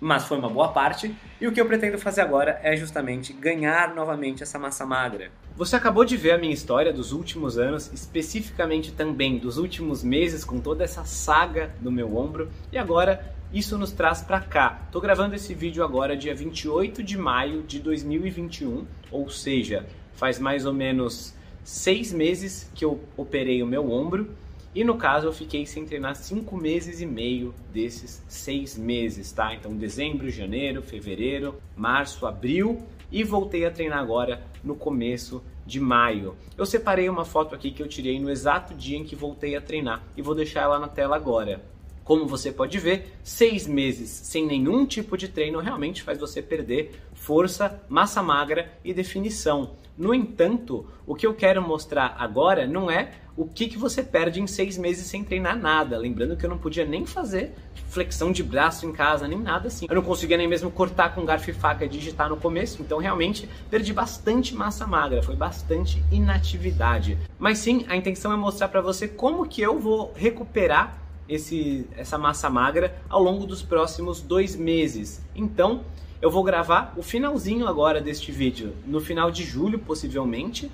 mas 0.00 0.24
foi 0.24 0.38
uma 0.38 0.48
boa 0.48 0.68
parte, 0.68 1.14
e 1.40 1.46
o 1.46 1.52
que 1.52 1.60
eu 1.60 1.66
pretendo 1.66 1.98
fazer 1.98 2.20
agora 2.20 2.60
é 2.62 2.76
justamente 2.76 3.32
ganhar 3.32 3.94
novamente 3.94 4.42
essa 4.42 4.58
massa 4.58 4.84
magra. 4.84 5.30
Você 5.56 5.74
acabou 5.74 6.04
de 6.04 6.16
ver 6.16 6.32
a 6.32 6.38
minha 6.38 6.52
história 6.52 6.92
dos 6.92 7.12
últimos 7.12 7.56
anos, 7.56 7.90
especificamente 7.92 8.92
também 8.92 9.38
dos 9.38 9.56
últimos 9.56 10.04
meses 10.04 10.44
com 10.44 10.60
toda 10.60 10.84
essa 10.84 11.04
saga 11.04 11.74
no 11.80 11.90
meu 11.90 12.16
ombro, 12.16 12.50
e 12.70 12.76
agora 12.76 13.34
isso 13.52 13.78
nos 13.78 13.92
traz 13.92 14.20
para 14.20 14.40
cá. 14.40 14.82
Tô 14.92 15.00
gravando 15.00 15.34
esse 15.34 15.54
vídeo 15.54 15.82
agora 15.82 16.16
dia 16.16 16.34
28 16.34 17.02
de 17.02 17.16
maio 17.16 17.62
de 17.62 17.78
2021, 17.78 18.86
ou 19.10 19.30
seja, 19.30 19.86
faz 20.14 20.38
mais 20.38 20.66
ou 20.66 20.74
menos 20.74 21.34
seis 21.64 22.12
meses 22.12 22.70
que 22.74 22.84
eu 22.84 23.00
operei 23.16 23.62
o 23.62 23.66
meu 23.66 23.90
ombro 23.90 24.30
e 24.76 24.84
no 24.84 24.98
caso 24.98 25.26
eu 25.26 25.32
fiquei 25.32 25.64
sem 25.64 25.86
treinar 25.86 26.14
cinco 26.14 26.54
meses 26.54 27.00
e 27.00 27.06
meio 27.06 27.54
desses 27.72 28.22
seis 28.28 28.76
meses, 28.76 29.32
tá? 29.32 29.54
Então 29.54 29.74
dezembro, 29.74 30.28
janeiro, 30.28 30.82
fevereiro, 30.82 31.54
março, 31.74 32.26
abril 32.26 32.82
e 33.10 33.24
voltei 33.24 33.64
a 33.64 33.70
treinar 33.70 34.00
agora 34.00 34.44
no 34.62 34.74
começo 34.74 35.42
de 35.64 35.80
maio. 35.80 36.36
Eu 36.58 36.66
separei 36.66 37.08
uma 37.08 37.24
foto 37.24 37.54
aqui 37.54 37.70
que 37.70 37.82
eu 37.82 37.88
tirei 37.88 38.20
no 38.20 38.28
exato 38.28 38.74
dia 38.74 38.98
em 38.98 39.04
que 39.04 39.16
voltei 39.16 39.56
a 39.56 39.62
treinar 39.62 40.04
e 40.14 40.20
vou 40.20 40.34
deixar 40.34 40.64
ela 40.64 40.78
na 40.78 40.88
tela 40.88 41.16
agora. 41.16 41.64
Como 42.04 42.26
você 42.26 42.52
pode 42.52 42.78
ver, 42.78 43.16
seis 43.24 43.66
meses 43.66 44.10
sem 44.10 44.44
nenhum 44.44 44.84
tipo 44.84 45.16
de 45.16 45.28
treino 45.28 45.58
realmente 45.58 46.02
faz 46.02 46.18
você 46.18 46.42
perder 46.42 47.00
força, 47.14 47.82
massa 47.88 48.22
magra 48.22 48.70
e 48.84 48.92
definição. 48.92 49.70
No 49.96 50.14
entanto, 50.14 50.86
o 51.06 51.14
que 51.14 51.26
eu 51.26 51.34
quero 51.34 51.62
mostrar 51.62 52.16
agora 52.18 52.66
não 52.66 52.90
é 52.90 53.12
o 53.36 53.44
que, 53.46 53.68
que 53.68 53.76
você 53.76 54.02
perde 54.02 54.40
em 54.40 54.46
seis 54.46 54.78
meses 54.78 55.06
sem 55.06 55.22
treinar 55.22 55.56
nada. 55.56 55.98
Lembrando 55.98 56.36
que 56.36 56.44
eu 56.44 56.50
não 56.50 56.56
podia 56.56 56.84
nem 56.84 57.04
fazer 57.04 57.54
flexão 57.88 58.32
de 58.32 58.42
braço 58.42 58.86
em 58.86 58.92
casa, 58.92 59.28
nem 59.28 59.38
nada 59.38 59.68
assim. 59.68 59.86
Eu 59.88 59.94
não 59.94 60.02
conseguia 60.02 60.36
nem 60.36 60.48
mesmo 60.48 60.70
cortar 60.70 61.14
com 61.14 61.24
garfo 61.24 61.50
e 61.50 61.52
faca 61.52 61.84
e 61.84 61.88
digitar 61.88 62.28
no 62.28 62.36
começo, 62.36 62.80
então 62.82 62.98
realmente 62.98 63.48
perdi 63.70 63.92
bastante 63.92 64.54
massa 64.54 64.86
magra, 64.86 65.22
foi 65.22 65.36
bastante 65.36 66.02
inatividade. 66.10 67.18
Mas 67.38 67.58
sim, 67.58 67.84
a 67.88 67.96
intenção 67.96 68.32
é 68.32 68.36
mostrar 68.36 68.68
para 68.68 68.80
você 68.80 69.06
como 69.06 69.46
que 69.46 69.60
eu 69.60 69.78
vou 69.78 70.12
recuperar 70.16 70.98
esse, 71.28 71.86
essa 71.96 72.16
massa 72.16 72.48
magra 72.48 72.96
ao 73.08 73.22
longo 73.22 73.46
dos 73.46 73.62
próximos 73.62 74.20
dois 74.20 74.56
meses. 74.56 75.22
Então, 75.34 75.82
eu 76.26 76.30
vou 76.30 76.42
gravar 76.42 76.92
o 76.96 77.04
finalzinho 77.04 77.68
agora 77.68 78.00
deste 78.00 78.32
vídeo, 78.32 78.74
no 78.84 79.00
final 79.00 79.30
de 79.30 79.44
julho 79.44 79.78
possivelmente, 79.78 80.68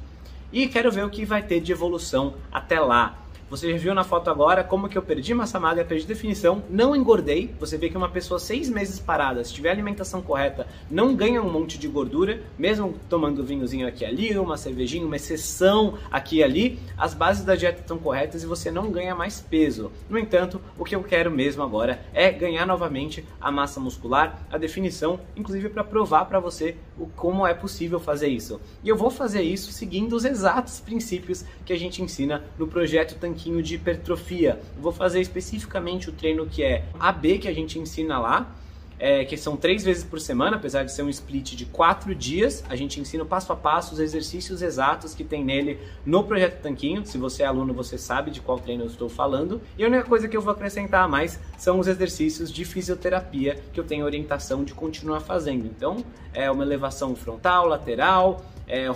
e 0.50 0.66
quero 0.66 0.90
ver 0.90 1.04
o 1.04 1.10
que 1.10 1.26
vai 1.26 1.42
ter 1.42 1.60
de 1.60 1.70
evolução 1.70 2.32
até 2.50 2.80
lá. 2.80 3.21
Você 3.52 3.70
já 3.70 3.76
viu 3.76 3.94
na 3.94 4.02
foto 4.02 4.30
agora 4.30 4.64
como 4.64 4.88
que 4.88 4.96
eu 4.96 5.02
perdi 5.02 5.34
massa 5.34 5.60
magra, 5.60 5.84
perdi 5.84 6.06
definição, 6.06 6.62
não 6.70 6.96
engordei. 6.96 7.54
Você 7.60 7.76
vê 7.76 7.90
que 7.90 7.96
uma 7.98 8.08
pessoa 8.08 8.40
seis 8.40 8.70
meses 8.70 8.98
parada, 8.98 9.44
se 9.44 9.52
tiver 9.52 9.70
alimentação 9.70 10.22
correta, 10.22 10.66
não 10.90 11.14
ganha 11.14 11.42
um 11.42 11.52
monte 11.52 11.76
de 11.76 11.86
gordura, 11.86 12.40
mesmo 12.58 12.94
tomando 13.10 13.44
vinhozinho 13.44 13.86
aqui 13.86 14.06
ali, 14.06 14.38
uma 14.38 14.56
cervejinha, 14.56 15.04
uma 15.04 15.16
exceção 15.16 15.98
aqui 16.10 16.36
e 16.36 16.42
ali, 16.42 16.78
as 16.96 17.12
bases 17.12 17.44
da 17.44 17.54
dieta 17.54 17.82
estão 17.82 17.98
corretas 17.98 18.42
e 18.42 18.46
você 18.46 18.70
não 18.70 18.90
ganha 18.90 19.14
mais 19.14 19.42
peso. 19.42 19.92
No 20.08 20.18
entanto, 20.18 20.58
o 20.78 20.82
que 20.82 20.96
eu 20.96 21.04
quero 21.04 21.30
mesmo 21.30 21.62
agora 21.62 22.00
é 22.14 22.30
ganhar 22.30 22.66
novamente 22.66 23.22
a 23.38 23.52
massa 23.52 23.78
muscular, 23.78 24.46
a 24.50 24.56
definição, 24.56 25.20
inclusive 25.36 25.68
para 25.68 25.84
provar 25.84 26.24
para 26.24 26.40
você 26.40 26.74
o 26.98 27.06
como 27.06 27.46
é 27.46 27.52
possível 27.52 28.00
fazer 28.00 28.28
isso. 28.28 28.58
E 28.82 28.88
eu 28.88 28.96
vou 28.96 29.10
fazer 29.10 29.42
isso 29.42 29.72
seguindo 29.72 30.14
os 30.16 30.24
exatos 30.24 30.80
princípios 30.80 31.44
que 31.66 31.72
a 31.74 31.78
gente 31.78 32.00
ensina 32.00 32.42
no 32.58 32.66
projeto 32.66 33.18
Tanquinho 33.18 33.41
pouquinho 33.42 33.60
de 33.60 33.74
hipertrofia. 33.74 34.60
vou 34.78 34.92
fazer 34.92 35.20
especificamente 35.20 36.08
o 36.08 36.12
treino 36.12 36.46
que 36.46 36.62
é 36.62 36.84
AB, 37.00 37.38
que 37.38 37.48
a 37.48 37.52
gente 37.52 37.76
ensina 37.76 38.20
lá, 38.20 38.54
é, 39.00 39.24
que 39.24 39.36
são 39.36 39.56
três 39.56 39.82
vezes 39.82 40.04
por 40.04 40.20
semana, 40.20 40.56
apesar 40.56 40.84
de 40.84 40.92
ser 40.92 41.02
um 41.02 41.08
split 41.08 41.56
de 41.56 41.64
quatro 41.64 42.14
dias. 42.14 42.62
A 42.68 42.76
gente 42.76 43.00
ensina 43.00 43.24
passo 43.24 43.52
a 43.52 43.56
passo 43.56 43.94
os 43.94 44.00
exercícios 44.00 44.62
exatos 44.62 45.12
que 45.12 45.24
tem 45.24 45.44
nele 45.44 45.80
no 46.06 46.22
Projeto 46.22 46.62
Tanquinho. 46.62 47.04
Se 47.04 47.18
você 47.18 47.42
é 47.42 47.46
aluno, 47.46 47.74
você 47.74 47.98
sabe 47.98 48.30
de 48.30 48.40
qual 48.40 48.60
treino 48.60 48.84
eu 48.84 48.86
estou 48.86 49.08
falando. 49.08 49.60
E 49.76 49.82
a 49.82 49.88
única 49.88 50.04
coisa 50.04 50.28
que 50.28 50.36
eu 50.36 50.40
vou 50.40 50.52
acrescentar 50.52 51.02
a 51.02 51.08
mais 51.08 51.40
são 51.58 51.80
os 51.80 51.88
exercícios 51.88 52.52
de 52.52 52.64
fisioterapia 52.64 53.58
que 53.72 53.80
eu 53.80 53.84
tenho 53.84 54.04
orientação 54.04 54.62
de 54.62 54.72
continuar 54.72 55.18
fazendo. 55.18 55.66
Então, 55.66 56.04
é 56.32 56.48
uma 56.48 56.62
elevação 56.62 57.16
frontal, 57.16 57.66
lateral, 57.66 58.44
é, 58.72 58.86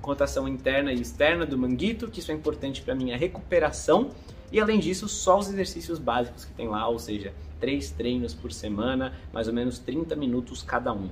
rotação 0.00 0.46
interna 0.46 0.92
e 0.92 1.00
externa 1.00 1.44
do 1.44 1.58
manguito, 1.58 2.08
que 2.08 2.20
isso 2.20 2.30
é 2.30 2.34
importante 2.34 2.80
para 2.80 2.94
minha 2.94 3.16
recuperação. 3.16 4.10
E 4.52 4.60
além 4.60 4.78
disso, 4.78 5.08
só 5.08 5.36
os 5.36 5.48
exercícios 5.48 5.98
básicos 5.98 6.44
que 6.44 6.52
tem 6.52 6.68
lá, 6.68 6.86
ou 6.86 6.96
seja, 6.96 7.34
três 7.58 7.90
treinos 7.90 8.32
por 8.32 8.52
semana, 8.52 9.12
mais 9.32 9.48
ou 9.48 9.52
menos 9.52 9.80
30 9.80 10.14
minutos 10.14 10.62
cada 10.62 10.92
um. 10.92 11.10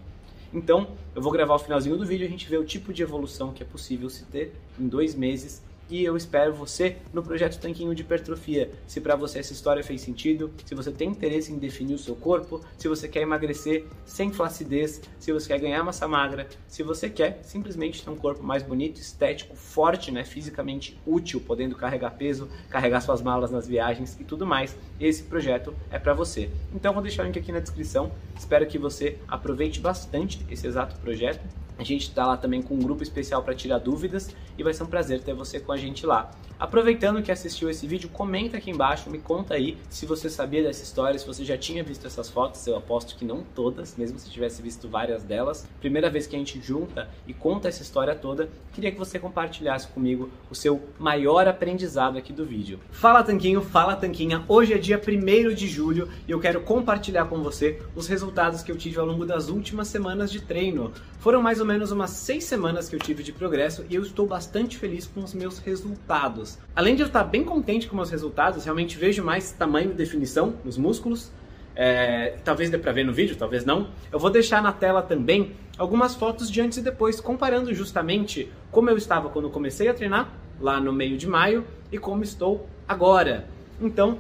Então, 0.53 0.87
eu 1.13 1.21
vou 1.21 1.33
gravar 1.33 1.57
o 1.57 1.59
finalzinho 1.59 1.97
do 1.97 2.07
vídeo 2.07 2.23
e 2.23 2.29
a 2.29 2.31
gente 2.31 2.49
vê 2.49 2.57
o 2.57 2.65
tipo 2.65 2.93
de 2.93 3.03
evolução 3.03 3.53
que 3.53 3.65
é 3.65 3.67
possível 3.67 4.09
se 4.09 4.25
ter 4.27 4.55
em 4.79 4.87
dois 4.87 5.17
meses 5.17 5.61
e 5.89 6.05
eu 6.05 6.17
espero 6.17 6.55
você 6.55 6.97
no 7.13 7.23
projeto 7.23 7.59
Tanquinho 7.59 7.95
de 7.95 8.03
Hipertrofia. 8.03 8.71
Se 8.87 9.01
para 9.01 9.17
você 9.17 9.39
essa 9.39 9.53
história 9.53 9.83
fez 9.83 10.01
sentido, 10.01 10.51
se 10.65 10.75
você 10.75 10.91
tem 10.91 11.11
interesse 11.11 11.53
em 11.53 11.59
definir 11.59 11.95
o 11.95 11.99
seu 11.99 12.15
corpo, 12.15 12.61
se 12.79 12.89
você 12.89 13.09
quer 13.09 13.23
emagrecer 13.23 13.85
sem 14.05 14.33
flacidez, 14.33 15.01
se 15.19 15.33
você 15.33 15.49
quer 15.49 15.61
ganhar 15.61 15.83
massa 15.83 16.09
magra, 16.09 16.49
se 16.67 16.83
você 16.83 17.09
quer 17.09 17.41
simplesmente 17.43 18.03
ter 18.03 18.11
um 18.11 18.17
corpo 18.17 18.43
mais 18.43 18.63
bonito, 18.63 19.01
estético, 19.01 19.57
forte, 19.57 20.11
né, 20.11 20.25
fisicamente 20.25 20.99
útil, 21.07 21.41
podendo 21.41 21.77
carregar 21.77 22.11
peso, 22.13 22.49
carregar 22.69 23.01
suas 23.01 23.23
malas 23.23 23.51
nas 23.51 23.67
viagens 23.67 24.19
e 24.21 24.25
tudo 24.25 24.47
mais, 24.47 24.77
esse 25.01 25.23
projeto 25.23 25.75
é 25.91 25.99
para 25.99 26.15
você. 26.15 26.51
Então 26.75 26.93
vou 26.93 27.03
deixar 27.03 27.23
o 27.23 27.27
link 27.27 27.39
aqui 27.39 27.53
na 27.53 27.61
descrição. 27.61 28.13
Espero 28.39 28.67
que 28.67 28.79
você 28.79 29.19
aproveite 29.29 29.81
bastante 29.81 30.45
esse 30.51 30.67
exato 30.67 30.97
projeto 31.01 31.64
a 31.79 31.83
gente 31.83 32.09
está 32.09 32.27
lá 32.27 32.37
também 32.37 32.63
com 32.63 32.75
um 32.75 32.79
grupo 32.79 33.03
especial 33.03 33.43
para 33.43 33.55
tirar 33.55 33.79
dúvidas 33.79 34.35
e 34.57 34.63
vai 34.63 34.73
ser 34.73 34.85
um 34.85 34.87
prazer 34.87 35.21
ter 35.23 35.35
você 35.35 35.59
com 35.59 35.73
a 35.73 35.77
gente 35.77 36.07
lá. 36.07 36.31
Aproveitando 36.59 37.21
que 37.21 37.33
assistiu 37.33 37.69
esse 37.69 37.85
vídeo, 37.85 38.09
comenta 38.09 38.59
aqui 38.59 38.71
embaixo, 38.71 39.11
me 39.11 39.19
conta 39.19 39.55
aí 39.55 39.77
se 39.91 40.07
você 40.07 40.31
sabia 40.31 40.63
dessa 40.63 40.85
história, 40.85 41.19
se 41.19 41.27
você 41.27 41.45
já 41.45 41.59
tinha 41.59 41.83
visto 41.83 42.07
essas 42.07 42.31
fotos, 42.31 42.65
eu 42.67 42.77
aposto 42.77 43.17
que 43.17 43.25
não 43.25 43.43
todas, 43.55 43.97
mesmo 43.97 44.21
se 44.21 44.31
tivesse 44.31 44.63
visto 44.63 44.89
várias 44.89 45.25
delas. 45.25 45.67
Primeira 45.81 46.09
vez 46.09 46.29
que 46.29 46.37
a 46.37 46.39
gente 46.39 46.61
junta 46.61 47.09
e 47.27 47.35
conta 47.35 47.69
essa 47.69 47.83
história 47.83 48.15
toda, 48.15 48.49
queria 48.73 48.93
que 48.93 48.99
você 48.99 49.19
compartilhasse 49.19 49.89
comigo 49.89 50.31
o 50.49 50.55
seu 50.55 50.81
maior 50.97 51.49
aprendizado 51.49 52.17
aqui 52.17 52.33
do 52.33 52.45
vídeo. 52.45 52.79
Fala 52.91 53.25
Tanquinho, 53.25 53.61
fala 53.61 53.97
Tanquinha, 53.97 54.45
hoje 54.47 54.75
é 54.75 54.79
dia 54.79 55.01
1 55.01 55.55
de 55.55 55.67
julho 55.67 56.09
e 56.29 56.31
eu 56.31 56.39
quero 56.39 56.61
compartilhar 56.61 57.25
com 57.25 57.43
você 57.43 57.83
os 57.97 58.07
resultados 58.07 58.63
que 58.63 58.71
eu 58.71 58.77
tive 58.77 59.01
ao 59.01 59.07
longo 59.07 59.27
das 59.27 59.49
últimas 59.49 59.89
semanas 59.89 60.31
de 60.31 60.41
treino. 60.41 60.93
Foram 61.19 61.43
mais 61.43 61.59
ou 61.59 61.67
menos 61.67 61.91
umas 61.91 62.11
seis 62.11 62.45
semanas 62.45 62.89
que 62.89 62.95
eu 62.95 63.01
tive 63.01 63.25
de 63.25 63.33
progresso 63.33 63.85
e 63.91 63.95
eu 63.95 64.03
estou 64.03 64.27
bastante 64.27 64.79
feliz 64.79 65.07
com 65.07 65.21
os 65.21 65.35
meus 65.35 65.59
resultados 65.59 66.44
resultados. 66.45 66.59
Além 66.77 66.95
de 66.95 67.03
eu 67.03 67.07
estar 67.07 67.25
bem 67.25 67.43
contente 67.43 67.89
com 67.89 67.97
meus 67.97 68.11
resultados, 68.11 68.65
realmente 68.65 68.97
vejo 68.99 69.25
mais 69.25 69.51
tamanho 69.53 69.91
e 69.91 69.95
definição 69.95 70.55
nos 70.65 70.77
músculos. 70.77 71.33
É, 71.77 72.37
talvez 72.45 72.71
dê 72.71 72.79
para 72.79 72.93
ver 72.93 73.05
no 73.05 73.13
vídeo, 73.13 73.35
talvez 73.37 73.65
não. 73.65 73.89
Eu 74.13 74.19
vou 74.19 74.31
deixar 74.31 74.63
na 74.63 74.73
tela 74.73 75.03
também 75.03 75.53
algumas 75.77 76.15
fotos 76.15 76.51
de 76.51 76.61
antes 76.61 76.79
e 76.79 76.83
depois, 76.83 77.21
comparando 77.21 77.75
justamente 77.75 78.49
como 78.71 78.91
eu 78.91 78.97
estava 78.97 79.29
quando 79.29 79.51
comecei 79.51 79.89
a 79.89 79.95
treinar, 79.95 80.31
lá 80.61 80.81
no 80.81 80.93
meio 80.93 81.17
de 81.17 81.27
maio, 81.27 81.67
e 81.91 81.99
como 81.99 82.23
estou 82.23 82.69
agora. 82.87 83.47
Então, 83.81 84.19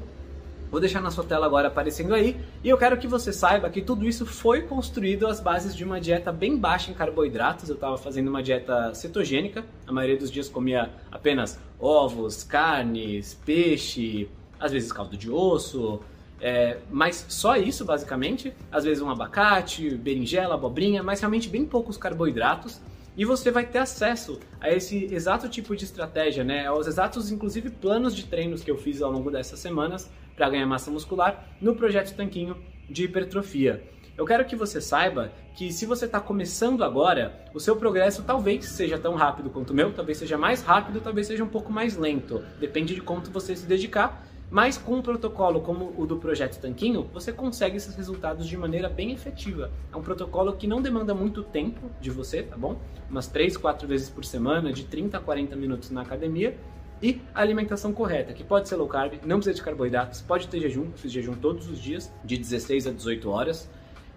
Vou 0.74 0.80
deixar 0.80 1.00
na 1.00 1.12
sua 1.12 1.22
tela 1.22 1.46
agora 1.46 1.68
aparecendo 1.68 2.12
aí. 2.12 2.36
E 2.64 2.68
eu 2.68 2.76
quero 2.76 2.98
que 2.98 3.06
você 3.06 3.32
saiba 3.32 3.70
que 3.70 3.80
tudo 3.80 4.08
isso 4.08 4.26
foi 4.26 4.62
construído 4.62 5.24
às 5.28 5.38
bases 5.38 5.72
de 5.72 5.84
uma 5.84 6.00
dieta 6.00 6.32
bem 6.32 6.56
baixa 6.56 6.90
em 6.90 6.94
carboidratos. 6.94 7.68
Eu 7.68 7.76
estava 7.76 7.96
fazendo 7.96 8.26
uma 8.26 8.42
dieta 8.42 8.92
cetogênica. 8.92 9.64
A 9.86 9.92
maioria 9.92 10.18
dos 10.18 10.32
dias 10.32 10.48
comia 10.48 10.90
apenas 11.12 11.60
ovos, 11.78 12.42
carnes, 12.42 13.40
peixe, 13.46 14.28
às 14.58 14.72
vezes 14.72 14.90
caldo 14.90 15.16
de 15.16 15.30
osso. 15.30 16.00
É, 16.40 16.78
mas 16.90 17.24
só 17.28 17.56
isso, 17.56 17.84
basicamente. 17.84 18.52
Às 18.72 18.82
vezes 18.82 19.00
um 19.00 19.08
abacate, 19.08 19.90
berinjela, 19.90 20.54
abobrinha, 20.54 21.04
mas 21.04 21.20
realmente 21.20 21.48
bem 21.48 21.64
poucos 21.64 21.96
carboidratos 21.96 22.80
e 23.16 23.24
você 23.24 23.50
vai 23.50 23.64
ter 23.64 23.78
acesso 23.78 24.40
a 24.60 24.70
esse 24.70 25.04
exato 25.04 25.48
tipo 25.48 25.76
de 25.76 25.84
estratégia, 25.84 26.42
né? 26.42 26.66
Aos 26.66 26.88
exatos, 26.88 27.30
inclusive, 27.30 27.70
planos 27.70 28.14
de 28.14 28.24
treinos 28.26 28.64
que 28.64 28.70
eu 28.70 28.76
fiz 28.76 29.00
ao 29.00 29.12
longo 29.12 29.30
dessas 29.30 29.60
semanas 29.60 30.10
para 30.36 30.50
ganhar 30.50 30.66
massa 30.66 30.90
muscular 30.90 31.56
no 31.60 31.74
projeto 31.74 32.14
Tanquinho 32.14 32.56
de 32.88 33.04
hipertrofia. 33.04 33.82
Eu 34.16 34.24
quero 34.24 34.44
que 34.44 34.54
você 34.54 34.80
saiba 34.80 35.32
que 35.56 35.72
se 35.72 35.86
você 35.86 36.06
está 36.06 36.20
começando 36.20 36.84
agora, 36.84 37.44
o 37.52 37.58
seu 37.58 37.74
progresso 37.76 38.22
talvez 38.22 38.64
seja 38.66 38.96
tão 38.98 39.14
rápido 39.14 39.50
quanto 39.50 39.70
o 39.70 39.74
meu, 39.74 39.92
talvez 39.92 40.18
seja 40.18 40.38
mais 40.38 40.62
rápido, 40.62 41.00
talvez 41.00 41.26
seja 41.26 41.42
um 41.42 41.48
pouco 41.48 41.72
mais 41.72 41.96
lento. 41.96 42.44
Depende 42.60 42.94
de 42.94 43.00
quanto 43.00 43.30
você 43.30 43.56
se 43.56 43.66
dedicar 43.66 44.24
mas 44.54 44.78
com 44.78 44.94
um 44.94 45.02
protocolo 45.02 45.60
como 45.60 45.92
o 45.96 46.06
do 46.06 46.16
Projeto 46.16 46.60
Tanquinho, 46.60 47.10
você 47.12 47.32
consegue 47.32 47.76
esses 47.76 47.96
resultados 47.96 48.46
de 48.46 48.56
maneira 48.56 48.88
bem 48.88 49.10
efetiva. 49.10 49.72
É 49.92 49.96
um 49.96 50.00
protocolo 50.00 50.52
que 50.54 50.68
não 50.68 50.80
demanda 50.80 51.12
muito 51.12 51.42
tempo 51.42 51.90
de 52.00 52.08
você, 52.08 52.44
tá 52.44 52.56
bom? 52.56 52.78
Umas 53.10 53.26
3, 53.26 53.56
4 53.56 53.88
vezes 53.88 54.08
por 54.08 54.24
semana, 54.24 54.72
de 54.72 54.84
30 54.84 55.16
a 55.16 55.20
40 55.20 55.56
minutos 55.56 55.90
na 55.90 56.02
academia. 56.02 56.56
E 57.02 57.20
a 57.34 57.40
alimentação 57.40 57.92
correta, 57.92 58.32
que 58.32 58.42
pode 58.42 58.68
ser 58.68 58.76
low 58.76 58.88
carb, 58.88 59.14
não 59.24 59.36
precisa 59.36 59.54
de 59.54 59.62
carboidratos, 59.62 60.22
pode 60.22 60.48
ter 60.48 60.60
jejum, 60.60 60.84
eu 60.84 60.92
fiz 60.96 61.12
jejum 61.12 61.34
todos 61.34 61.68
os 61.68 61.78
dias, 61.80 62.10
de 62.24 62.36
16 62.36 62.86
a 62.86 62.90
18 62.90 63.28
horas 63.28 63.68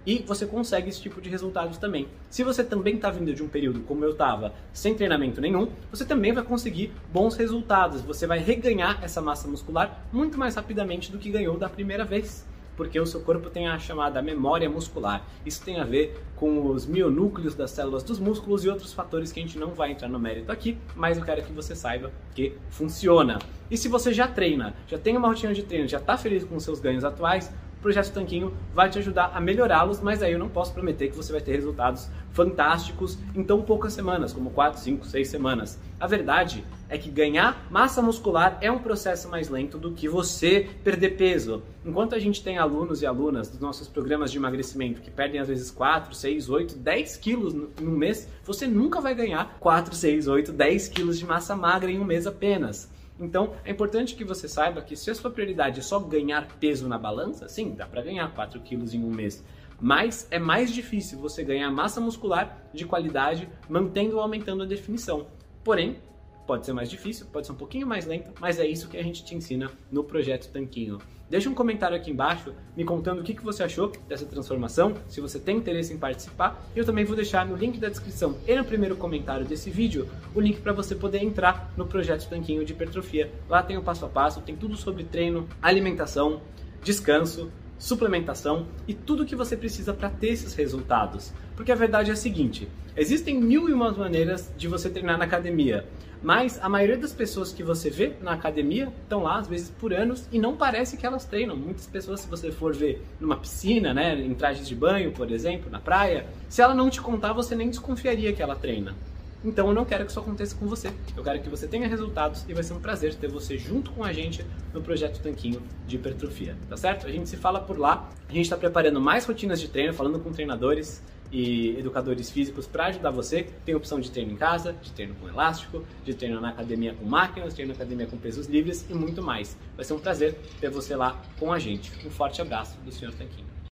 e 0.08 0.24
você 0.26 0.46
consegue 0.46 0.88
esse 0.88 1.02
tipo 1.02 1.20
de 1.20 1.30
resultados 1.30 1.78
também. 1.78 2.08
Se 2.30 2.42
você 2.42 2.64
também 2.64 2.96
está 2.96 3.12
vindo 3.12 3.34
de 3.34 3.44
um 3.44 3.50
período 3.50 3.82
como 3.82 4.06
eu 4.06 4.12
estava, 4.12 4.54
sem 4.72 4.96
treinamento 4.96 5.42
nenhum, 5.42 5.68
você 5.92 6.06
também 6.06 6.32
vai 6.32 6.46
conseguir 6.46 6.94
bons 7.12 7.36
resultados. 7.36 8.02
Você 8.04 8.26
vai 8.26 8.40
reganhar 8.40 9.04
essa 9.04 9.22
massa 9.22 9.50
muscular 9.50 10.08
muito 10.14 10.38
mais 10.38 10.56
rapidamente 10.56 11.12
do 11.12 11.18
que 11.18 11.30
ganhou 11.30 11.58
da 11.58 11.68
primeira 11.68 12.06
vez 12.06 12.48
porque 12.78 13.00
o 13.00 13.06
seu 13.06 13.20
corpo 13.22 13.50
tem 13.50 13.68
a 13.68 13.78
chamada 13.80 14.22
memória 14.22 14.70
muscular. 14.70 15.26
Isso 15.46 15.62
tem 15.66 15.80
a 15.80 15.84
ver 15.84 16.24
com 16.36 16.68
os 16.68 16.86
mionúcleos 16.86 17.56
das 17.56 17.72
células 17.72 18.04
dos 18.04 18.20
músculos 18.20 18.64
e 18.64 18.70
outros 18.70 18.94
fatores 18.94 19.32
que 19.32 19.40
a 19.40 19.44
gente 19.44 19.58
não 19.58 19.72
vai 19.72 19.92
entrar 19.92 20.08
no 20.08 20.20
mérito 20.20 20.52
aqui, 20.52 20.78
mas 20.96 21.18
eu 21.18 21.26
quero 21.26 21.44
que 21.44 21.52
você 21.52 21.76
saiba 21.76 22.12
que 22.36 22.54
funciona. 22.70 23.40
E 23.70 23.76
se 23.76 23.90
você 23.90 24.14
já 24.14 24.28
treina, 24.28 24.76
já 24.88 24.98
tem 24.98 25.18
uma 25.18 25.28
rotina 25.28 25.54
de 25.54 25.64
treino, 25.64 25.88
já 25.88 25.98
está 25.98 26.16
feliz 26.16 26.44
com 26.44 26.56
os 26.56 26.64
seus 26.64 26.80
ganhos 26.80 27.04
atuais, 27.04 27.52
Projeto 27.88 28.12
Tanquinho 28.12 28.54
vai 28.74 28.90
te 28.90 29.00
ajudar 29.00 29.32
a 29.34 29.40
melhorá-los, 29.40 30.02
mas 30.02 30.22
aí 30.22 30.34
eu 30.34 30.40
não 30.40 30.50
posso 30.50 30.74
prometer 30.74 31.10
que 31.10 31.16
você 31.16 31.32
vai 31.32 31.40
ter 31.40 31.54
resultados 31.54 32.10
fantásticos 32.34 33.18
em 33.34 33.42
tão 33.42 33.62
poucas 33.62 33.94
semanas, 33.94 34.34
como 34.34 34.50
4, 34.50 34.78
5, 34.78 35.06
6 35.06 35.30
semanas. 35.30 35.80
A 35.98 36.06
verdade 36.06 36.66
é 36.90 36.98
que 36.98 37.10
ganhar 37.10 37.66
massa 37.72 38.02
muscular 38.02 38.58
é 38.60 38.70
um 38.70 38.80
processo 38.80 39.30
mais 39.30 39.48
lento 39.48 39.78
do 39.78 39.94
que 39.94 40.10
você 40.10 40.70
perder 40.84 41.12
peso. 41.12 41.64
Enquanto 41.86 42.14
a 42.14 42.20
gente 42.20 42.44
tem 42.44 42.58
alunos 42.58 43.02
e 43.02 43.06
alunas 43.06 43.48
dos 43.48 43.62
nossos 43.62 43.88
programas 43.88 44.32
de 44.32 44.38
emagrecimento 44.38 45.00
que 45.00 45.10
perdem 45.10 45.40
às 45.40 45.48
vezes 45.48 45.72
4, 45.72 46.14
6, 46.14 46.50
8, 46.50 46.76
10 46.76 47.16
quilos 47.16 47.54
em 47.54 47.88
um 47.88 47.92
mês, 47.92 48.28
você 48.44 48.68
nunca 48.68 49.00
vai 49.00 49.16
ganhar 49.16 49.56
4, 49.62 49.96
6, 49.96 50.28
8, 50.28 50.52
10 50.52 50.90
quilos 50.90 51.18
de 51.18 51.26
massa 51.26 51.56
magra 51.56 51.90
em 51.90 52.02
um 52.02 52.04
mês 52.04 52.28
apenas. 52.28 52.92
Então, 53.20 53.54
é 53.66 53.72
importante 53.72 54.16
que 54.16 54.24
você 54.24 54.48
saiba 54.48 54.82
que 54.82 54.96
se 54.96 55.10
a 55.10 55.16
sua 55.16 55.32
prioridade 55.32 55.80
é 55.80 55.84
só 55.84 56.00
ganhar 56.00 56.48
peso 56.60 56.88
na 56.88 56.98
balança, 56.98 57.50
sim, 57.50 57.74
dá 57.74 57.86
para 57.86 58.02
ganhar 58.02 58.32
4 58.34 58.60
quilos 58.62 58.94
em 58.94 59.04
um 59.04 59.10
mês. 59.10 59.44
Mas 59.80 60.28
é 60.32 60.40
mais 60.40 60.72
difícil 60.72 61.20
você 61.20 61.44
ganhar 61.44 61.70
massa 61.72 62.02
muscular 62.02 62.70
de 62.74 62.86
qualidade 62.86 63.50
mantendo 63.70 64.16
ou 64.16 64.22
aumentando 64.22 64.64
a 64.64 64.66
definição. 64.66 65.28
Porém, 65.64 65.98
pode 66.46 66.66
ser 66.66 66.74
mais 66.74 66.90
difícil, 66.90 67.28
pode 67.32 67.46
ser 67.46 67.54
um 67.54 67.58
pouquinho 67.58 67.86
mais 67.86 68.06
lento, 68.06 68.32
mas 68.40 68.60
é 68.60 68.66
isso 68.66 68.88
que 68.88 68.98
a 68.98 69.04
gente 69.04 69.24
te 69.24 69.36
ensina 69.36 69.70
no 69.92 70.04
projeto 70.04 70.52
Tanquinho. 70.52 71.00
Deixa 71.30 71.50
um 71.50 71.54
comentário 71.54 71.98
aqui 71.98 72.10
embaixo 72.10 72.54
me 72.76 72.86
contando 72.86 73.20
o 73.20 73.24
que 73.24 73.34
você 73.44 73.62
achou 73.62 73.92
dessa 74.08 74.26
transformação, 74.26 74.94
se 75.10 75.20
você 75.20 75.38
tem 75.38 75.58
interesse 75.58 75.94
em 75.94 75.98
participar. 75.98 76.66
Eu 76.74 76.86
também 76.86 77.04
vou 77.04 77.18
deixar 77.18 77.46
no 77.46 77.56
link 77.56 77.78
da 77.80 77.90
descrição 77.90 78.38
e 78.48 78.56
no 78.56 78.64
primeiro 78.64 78.96
comentário 78.96 79.46
desse 79.46 79.70
vídeo 79.70 80.08
o 80.34 80.40
link 80.40 80.62
para 80.62 80.72
você 80.72 80.96
poder 80.96 81.22
entrar 81.22 81.74
no 81.76 81.86
projeto 81.86 82.30
Tanquinho 82.30 82.64
de 82.64 82.72
Hipertrofia. 82.72 83.30
Lá 83.50 83.62
tem 83.62 83.78
o 83.78 83.84
passo 83.84 84.06
a 84.06 84.10
passo, 84.10 84.40
tem 84.40 84.56
tudo 84.56 84.78
sobre 84.78 85.04
treino, 85.04 85.50
alimentação, 85.62 86.42
descanso, 86.82 87.52
suplementação 87.78 88.68
e 88.88 88.94
tudo 88.94 89.24
o 89.24 89.26
que 89.26 89.36
você 89.36 89.56
precisa 89.56 89.94
para 89.94 90.10
ter 90.10 90.30
esses 90.30 90.54
resultados. 90.54 91.32
Porque 91.56 91.72
a 91.72 91.76
verdade 91.76 92.10
é 92.10 92.14
a 92.14 92.18
seguinte: 92.18 92.68
existem 92.96 93.40
mil 93.40 93.70
e 93.70 93.74
umas 93.74 93.98
maneiras 93.98 94.52
de 94.58 94.68
você 94.68 94.90
treinar 94.90 95.18
na 95.18 95.26
academia. 95.26 95.86
Mas 96.22 96.60
a 96.62 96.68
maioria 96.68 96.98
das 96.98 97.14
pessoas 97.14 97.54
que 97.54 97.62
você 97.62 97.90
vê 97.90 98.14
na 98.22 98.34
academia 98.34 98.92
estão 99.04 99.22
lá, 99.22 99.38
às 99.38 99.48
vezes 99.48 99.70
por 99.70 99.94
anos, 99.94 100.28
e 100.32 100.40
não 100.40 100.58
parece 100.58 100.98
que 100.98 101.06
elas 101.06 101.26
treinam. 101.26 101.56
Muitas 101.56 101.86
pessoas, 101.86 102.22
se 102.22 102.28
você 102.28 102.52
for 102.52 102.76
ver 102.76 103.06
numa 103.20 103.38
piscina, 103.38 103.94
né, 103.94 104.20
em 104.20 104.34
trajes 104.34 104.68
de 104.68 104.76
banho, 104.76 105.12
por 105.12 105.32
exemplo, 105.32 105.70
na 105.70 105.80
praia, 105.80 106.26
se 106.50 106.62
ela 106.62 106.74
não 106.74 106.90
te 106.90 107.00
contar, 107.02 107.34
você 107.34 107.56
nem 107.56 107.70
desconfiaria 107.70 108.34
que 108.34 108.42
ela 108.42 108.56
treina. 108.56 108.96
Então 109.44 109.68
eu 109.68 109.74
não 109.74 109.86
quero 109.86 110.06
que 110.06 110.12
isso 110.12 110.20
aconteça 110.20 110.56
com 110.56 110.68
você. 110.68 110.92
Eu 111.16 111.24
quero 111.24 111.42
que 111.42 111.50
você 111.50 111.68
tenha 111.68 111.88
resultados 111.88 112.46
e 112.48 112.54
vai 112.54 112.64
ser 112.64 112.74
um 112.74 112.80
prazer 112.80 113.16
ter 113.16 113.28
você 113.28 113.58
junto 113.58 113.92
com 113.92 114.04
a 114.04 114.12
gente 114.12 114.46
no 114.74 114.82
projeto 114.82 115.22
Tanquinho 115.22 115.62
de 115.86 115.96
hipertrofia, 115.96 116.56
tá 116.68 116.76
certo? 116.76 117.08
A 117.08 117.12
gente 117.12 117.30
se 117.30 117.38
fala 117.38 117.60
por 117.60 117.78
lá. 117.78 118.10
A 118.28 118.34
gente 118.34 118.46
está 118.46 118.58
preparando 118.58 119.00
mais 119.00 119.26
rotinas 119.26 119.60
de 119.60 119.68
treino, 119.68 119.94
falando 119.94 120.20
com 120.20 120.32
treinadores 120.32 121.02
e 121.32 121.78
educadores 121.78 122.30
físicos 122.30 122.68
para 122.68 122.88
ajudar 122.88 123.12
você. 123.12 123.48
Tem 123.66 123.76
opção 123.76 124.00
de 124.00 124.10
treino 124.10 124.32
em 124.32 124.36
casa, 124.36 124.74
de 124.74 124.92
treino 124.92 125.16
com 125.16 125.28
elástico, 125.28 125.84
de 126.04 126.14
treino 126.14 126.40
na 126.42 126.50
academia 126.50 126.94
com 126.94 127.06
máquinas, 127.06 127.54
treino 127.54 127.72
na 127.72 127.76
academia 127.76 128.08
com 128.08 128.18
pesos 128.18 128.48
livres 128.48 128.86
e 128.90 128.94
muito 128.94 129.22
mais. 129.22 129.58
Vai 129.76 129.86
ser 129.86 129.94
um 129.94 130.00
prazer 130.00 130.38
ter 130.60 130.70
você 130.70 130.96
lá 130.96 131.22
com 131.40 131.52
a 131.52 131.60
gente. 131.60 131.92
Um 132.06 132.10
forte 132.10 132.42
abraço 132.42 132.78
do 132.80 132.92
Sr. 132.92 133.14
Tanquinho. 133.14 133.57